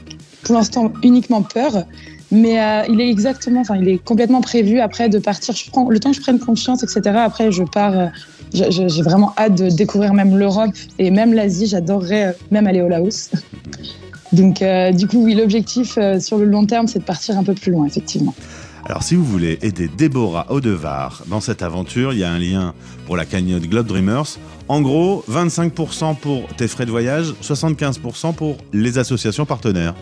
pour 0.43 0.55
l'instant, 0.55 0.91
uniquement 1.01 1.41
peur. 1.41 1.85
Mais 2.31 2.61
euh, 2.61 2.83
il 2.89 3.01
est 3.01 3.09
exactement, 3.09 3.61
enfin, 3.61 3.75
il 3.75 3.87
est 3.89 3.97
complètement 3.97 4.41
prévu 4.41 4.79
après 4.79 5.09
de 5.09 5.19
partir. 5.19 5.53
Je 5.53 5.69
prends 5.69 5.89
le 5.89 5.99
temps 5.99 6.11
que 6.11 6.15
je 6.17 6.21
prenne 6.21 6.39
confiance, 6.39 6.81
etc. 6.83 7.01
Après, 7.17 7.51
je 7.51 7.63
pars. 7.63 7.97
euh, 7.97 8.07
J'ai 8.53 9.01
vraiment 9.01 9.33
hâte 9.37 9.55
de 9.55 9.69
découvrir 9.69 10.13
même 10.13 10.37
l'Europe 10.37 10.71
et 10.97 11.11
même 11.11 11.33
l'Asie. 11.33 11.67
J'adorerais 11.67 12.27
euh, 12.27 12.31
même 12.49 12.67
aller 12.67 12.81
au 12.81 12.87
Laos. 12.87 13.31
Donc, 14.31 14.61
euh, 14.61 14.93
du 14.93 15.07
coup, 15.07 15.23
oui, 15.25 15.35
l'objectif 15.35 15.99
sur 16.19 16.37
le 16.37 16.45
long 16.45 16.65
terme, 16.65 16.87
c'est 16.87 16.99
de 16.99 17.03
partir 17.03 17.37
un 17.37 17.43
peu 17.43 17.53
plus 17.53 17.69
loin, 17.71 17.85
effectivement. 17.85 18.33
Alors 18.85 19.03
si 19.03 19.15
vous 19.15 19.23
voulez 19.23 19.59
aider 19.61 19.89
Déborah 19.95 20.47
Audevar 20.51 21.23
dans 21.27 21.39
cette 21.39 21.61
aventure, 21.61 22.13
il 22.13 22.19
y 22.19 22.23
a 22.23 22.31
un 22.31 22.39
lien 22.39 22.73
pour 23.05 23.15
la 23.15 23.25
cagnotte 23.25 23.63
Globe 23.63 23.85
Dreamers. 23.87 24.37
En 24.67 24.81
gros, 24.81 25.23
25% 25.29 26.15
pour 26.15 26.47
tes 26.57 26.67
frais 26.67 26.85
de 26.85 26.91
voyage, 26.91 27.33
75% 27.43 28.33
pour 28.33 28.57
les 28.73 28.97
associations 28.97 29.45
partenaires. 29.45 29.93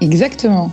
Exactement. 0.00 0.72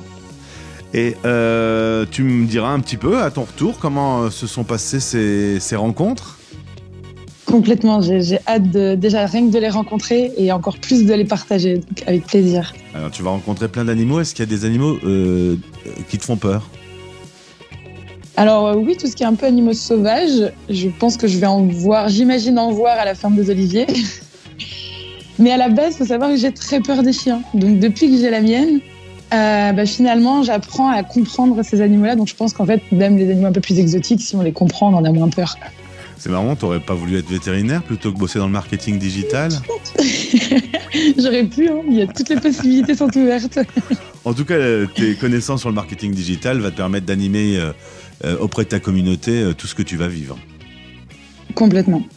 Et 0.93 1.15
euh, 1.25 2.05
tu 2.09 2.23
me 2.23 2.45
diras 2.45 2.69
un 2.69 2.79
petit 2.79 2.97
peu 2.97 3.21
à 3.21 3.31
ton 3.31 3.43
retour 3.43 3.79
comment 3.79 4.23
euh, 4.23 4.29
se 4.29 4.45
sont 4.45 4.63
passées 4.63 4.99
ces, 4.99 5.59
ces 5.59 5.75
rencontres? 5.75 6.37
Complètement. 7.45 8.01
J'ai 8.01 8.39
hâte 8.47 8.71
de, 8.71 8.95
déjà 8.95 9.25
rien 9.25 9.47
que 9.47 9.51
de 9.51 9.59
les 9.59 9.69
rencontrer 9.69 10.31
et 10.37 10.51
encore 10.51 10.77
plus 10.77 11.05
de 11.05 11.13
les 11.13 11.25
partager. 11.25 11.75
Donc, 11.75 12.03
avec 12.07 12.25
plaisir. 12.25 12.73
Alors 12.95 13.11
tu 13.11 13.21
vas 13.21 13.31
rencontrer 13.31 13.67
plein 13.67 13.85
d'animaux. 13.85 14.19
Est-ce 14.19 14.33
qu'il 14.33 14.43
y 14.43 14.47
a 14.47 14.49
des 14.49 14.65
animaux 14.65 14.97
euh, 15.03 15.57
qui 16.09 16.17
te 16.17 16.25
font 16.25 16.37
peur? 16.37 16.67
Alors 18.37 18.67
euh, 18.67 18.75
oui, 18.75 18.97
tout 18.97 19.07
ce 19.07 19.15
qui 19.15 19.23
est 19.23 19.27
un 19.27 19.35
peu 19.35 19.45
animaux 19.45 19.73
sauvages, 19.73 20.51
je 20.69 20.89
pense 20.89 21.17
que 21.17 21.27
je 21.27 21.37
vais 21.37 21.45
en 21.45 21.61
voir, 21.61 22.09
j'imagine 22.09 22.57
en 22.57 22.71
voir 22.71 22.97
à 22.97 23.05
la 23.05 23.13
ferme 23.13 23.35
des 23.35 23.49
Oliviers. 23.49 23.87
Mais 25.39 25.51
à 25.51 25.57
la 25.57 25.69
base, 25.69 25.93
il 25.93 25.97
faut 25.97 26.05
savoir 26.05 26.29
que 26.31 26.37
j'ai 26.37 26.51
très 26.51 26.79
peur 26.79 27.03
des 27.03 27.13
chiens. 27.13 27.41
Donc 27.53 27.79
depuis 27.79 28.09
que 28.09 28.17
j'ai 28.17 28.29
la 28.29 28.41
mienne, 28.41 28.79
euh, 29.33 29.71
bah, 29.71 29.85
finalement, 29.85 30.43
j'apprends 30.43 30.89
à 30.89 31.03
comprendre 31.03 31.63
ces 31.63 31.81
animaux-là. 31.81 32.15
Donc 32.15 32.27
je 32.27 32.35
pense 32.35 32.53
qu'en 32.53 32.65
fait, 32.65 32.81
même 32.91 33.17
les 33.17 33.29
animaux 33.31 33.47
un 33.47 33.51
peu 33.51 33.61
plus 33.61 33.79
exotiques, 33.79 34.21
si 34.21 34.35
on 34.35 34.41
les 34.41 34.51
comprend, 34.51 34.93
on 34.93 34.97
en 34.97 35.05
a 35.05 35.11
moins 35.11 35.29
peur. 35.29 35.55
C'est 36.17 36.29
marrant, 36.29 36.55
t'aurais 36.55 36.79
pas 36.79 36.93
voulu 36.93 37.17
être 37.17 37.29
vétérinaire 37.29 37.83
plutôt 37.83 38.13
que 38.13 38.17
bosser 38.17 38.39
dans 38.39 38.45
le 38.45 38.51
marketing 38.51 38.97
digital? 38.97 39.51
J'aurais 41.17 41.43
pu, 41.43 41.67
hein, 41.67 41.81
il 41.89 41.95
y 41.95 42.01
a 42.01 42.07
toutes 42.07 42.29
les 42.29 42.39
possibilités 42.39 42.95
sont 42.95 43.15
ouvertes. 43.17 43.59
En 44.25 44.33
tout 44.33 44.45
cas, 44.45 44.53
euh, 44.53 44.87
tes 44.87 45.15
connaissances 45.15 45.59
sur 45.59 45.67
le 45.67 45.75
marketing 45.75 46.13
digital 46.13 46.57
va 46.61 46.71
te 46.71 46.77
permettre 46.77 47.05
d'animer 47.05 47.59
euh, 48.23 48.37
auprès 48.39 48.63
de 48.63 48.69
ta 48.69 48.79
communauté 48.79 49.51
tout 49.57 49.67
ce 49.67 49.75
que 49.75 49.81
tu 49.81 49.97
vas 49.97 50.07
vivre. 50.07 50.37
Complètement. 51.55 52.07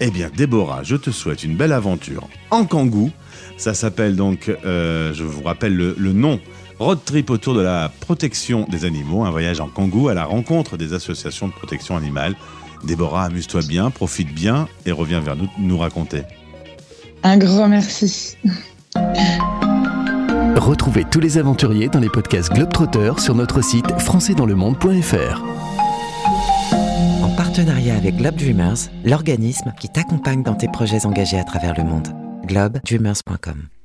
Eh 0.00 0.10
bien, 0.10 0.28
Déborah, 0.36 0.82
je 0.82 0.96
te 0.96 1.10
souhaite 1.10 1.44
une 1.44 1.56
belle 1.56 1.72
aventure 1.72 2.28
en 2.50 2.64
kangou. 2.64 3.12
Ça 3.58 3.74
s'appelle 3.74 4.16
donc, 4.16 4.50
euh, 4.64 5.12
je 5.12 5.24
vous 5.24 5.42
rappelle 5.42 5.74
le, 5.74 5.94
le 5.98 6.12
nom, 6.12 6.40
Road 6.78 7.00
Trip 7.04 7.28
autour 7.30 7.54
de 7.54 7.60
la 7.60 7.90
protection 8.00 8.66
des 8.70 8.84
animaux, 8.84 9.24
un 9.24 9.30
voyage 9.30 9.60
en 9.60 9.68
kangou 9.68 10.08
à 10.08 10.14
la 10.14 10.24
rencontre 10.24 10.76
des 10.76 10.92
associations 10.92 11.48
de 11.48 11.52
protection 11.52 11.96
animale. 11.96 12.36
Déborah, 12.84 13.24
amuse-toi 13.24 13.62
bien, 13.66 13.90
profite 13.90 14.32
bien 14.32 14.68
et 14.86 14.92
reviens 14.92 15.20
vers 15.20 15.34
nous 15.34 15.48
nous 15.58 15.76
raconter. 15.76 16.22
Un 17.24 17.36
grand 17.36 17.68
merci. 17.68 18.36
Retrouvez 20.54 21.04
tous 21.10 21.18
les 21.18 21.38
aventuriers 21.38 21.88
dans 21.88 21.98
les 21.98 22.08
podcasts 22.08 22.52
Globetrotter 22.52 23.12
sur 23.18 23.34
notre 23.34 23.60
site 23.60 23.90
françaisdanslemonde.fr. 23.98 25.42
En 27.24 27.28
partenariat 27.36 27.96
avec 27.96 28.16
Globe 28.16 28.36
Dreamers, 28.36 28.76
l'organisme 29.04 29.72
qui 29.80 29.88
t'accompagne 29.88 30.44
dans 30.44 30.54
tes 30.54 30.68
projets 30.68 31.06
engagés 31.06 31.38
à 31.38 31.44
travers 31.44 31.74
le 31.76 31.82
monde. 31.82 32.27
globedreamers.com 32.48 33.77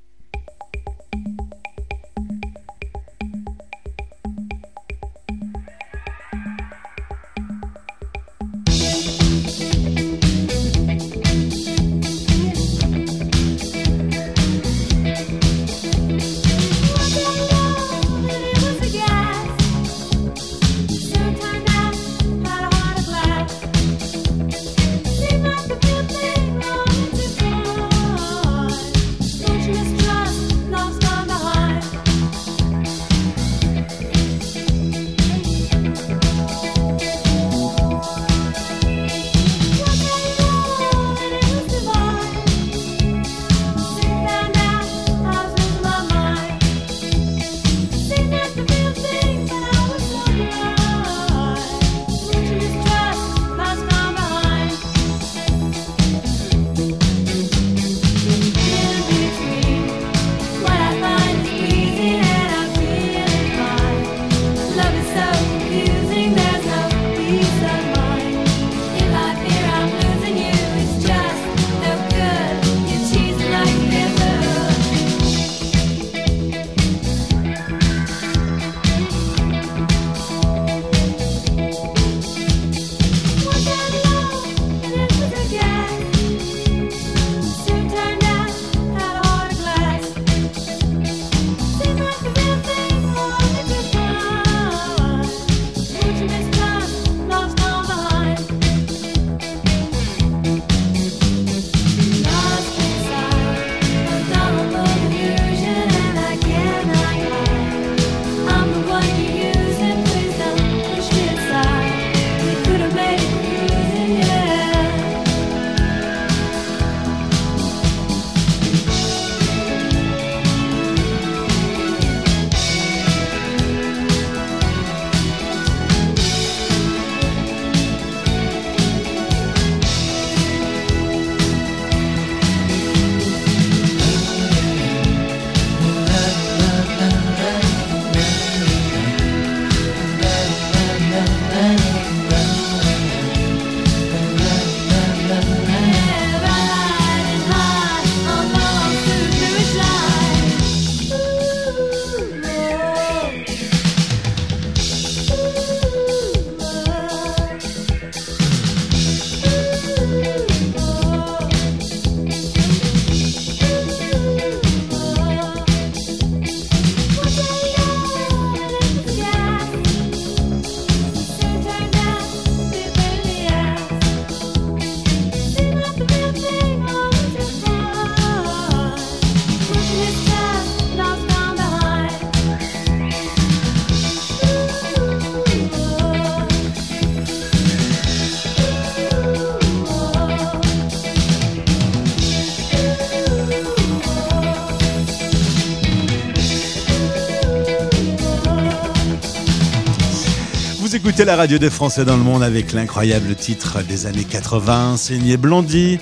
la 201.26 201.36
radio 201.38 201.58
des 201.58 201.70
Français 201.70 202.04
dans 202.06 202.18
le 202.18 202.24
monde 202.24 202.44
avec 202.44 202.74
l'incroyable 202.74 203.36
titre 203.36 203.82
des 203.84 204.08
années 204.08 204.26
80, 204.26 204.98
signé 204.98 205.38
Blondie, 205.38 206.00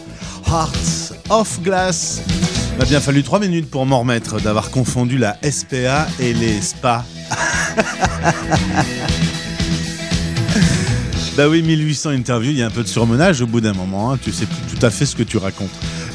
Hearts 0.48 1.14
of 1.30 1.62
Glass. 1.62 2.22
Il 2.72 2.80
m'a 2.80 2.86
bien 2.86 3.00
fallu 3.00 3.22
trois 3.22 3.40
minutes 3.40 3.70
pour 3.70 3.86
m'en 3.86 4.00
remettre 4.00 4.42
d'avoir 4.42 4.72
confondu 4.72 5.20
la 5.20 5.38
SPA 5.44 6.08
et 6.20 6.34
les 6.34 6.60
spas. 6.62 7.04
bah 11.38 11.48
oui, 11.48 11.62
1800 11.62 12.10
interviews, 12.12 12.52
il 12.52 12.58
y 12.58 12.64
a 12.64 12.68
un 12.68 12.72
peu 12.72 12.84
de 12.84 12.88
surmenage 12.88 13.42
au 13.42 13.48
bout 13.48 13.62
d'un 13.62 13.74
moment, 13.74 14.14
hein. 14.14 14.20
tu 14.22 14.32
sais 14.32 14.46
tout 14.46 14.84
à 14.84 14.90
fait 14.90 15.06
ce 15.06 15.16
que 15.16 15.24
tu 15.24 15.38
racontes. 15.38 15.70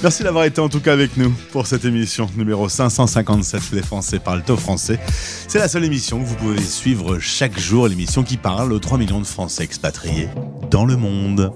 Merci 0.06 0.22
d'avoir 0.22 0.44
été 0.44 0.60
en 0.60 0.68
tout 0.68 0.78
cas 0.78 0.92
avec 0.92 1.16
nous 1.16 1.34
pour 1.50 1.66
cette 1.66 1.84
émission 1.84 2.30
numéro 2.36 2.68
557 2.68 3.72
Les 3.72 3.82
Français 3.82 4.20
parlent 4.20 4.44
au 4.48 4.56
français. 4.56 5.00
C'est 5.48 5.58
la 5.58 5.66
seule 5.66 5.82
émission 5.82 6.20
que 6.20 6.26
vous 6.26 6.36
pouvez 6.36 6.62
suivre 6.62 7.18
chaque 7.18 7.58
jour, 7.58 7.88
l'émission 7.88 8.22
qui 8.22 8.36
parle 8.36 8.72
aux 8.72 8.78
3 8.78 8.98
millions 8.98 9.18
de 9.18 9.26
Français 9.26 9.64
expatriés 9.64 10.28
dans 10.70 10.84
le 10.84 10.96
monde. 10.96 11.50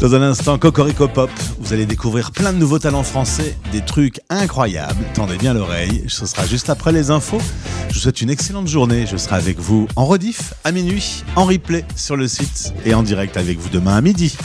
Dans 0.00 0.14
un 0.14 0.22
instant, 0.22 0.58
Cocorico 0.58 1.08
Pop, 1.08 1.28
vous 1.60 1.74
allez 1.74 1.84
découvrir 1.84 2.30
plein 2.30 2.54
de 2.54 2.58
nouveaux 2.58 2.78
talents 2.78 3.02
français, 3.02 3.54
des 3.70 3.82
trucs 3.82 4.22
incroyables. 4.30 5.04
Tendez 5.12 5.36
bien 5.36 5.52
l'oreille, 5.52 6.04
ce 6.08 6.24
sera 6.24 6.46
juste 6.46 6.70
après 6.70 6.92
les 6.92 7.10
infos. 7.10 7.42
Je 7.90 7.94
vous 7.96 8.00
souhaite 8.00 8.22
une 8.22 8.30
excellente 8.30 8.66
journée. 8.66 9.04
Je 9.06 9.18
serai 9.18 9.36
avec 9.36 9.58
vous 9.58 9.88
en 9.94 10.06
rediff 10.06 10.54
à 10.64 10.72
minuit, 10.72 11.22
en 11.36 11.44
replay 11.44 11.84
sur 11.96 12.16
le 12.16 12.28
site 12.28 12.72
et 12.86 12.94
en 12.94 13.02
direct 13.02 13.36
avec 13.36 13.58
vous 13.58 13.68
demain 13.68 13.94
à 13.94 14.00
midi. 14.00 14.38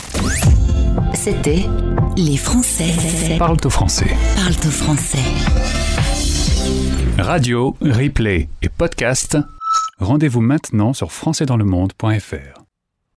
C'était 1.13 1.65
Les 2.17 2.37
Français. 2.37 3.37
Parle 3.37 3.57
au 3.63 3.69
français. 3.69 4.15
Parle 4.35 4.53
au 4.53 4.71
français. 4.71 5.19
Radio, 7.17 7.75
replay 7.81 8.49
et 8.61 8.69
podcast. 8.69 9.37
Rendez-vous 9.99 10.41
maintenant 10.41 10.93
sur 10.93 11.11
françaisdanslemonde.fr. 11.11 12.62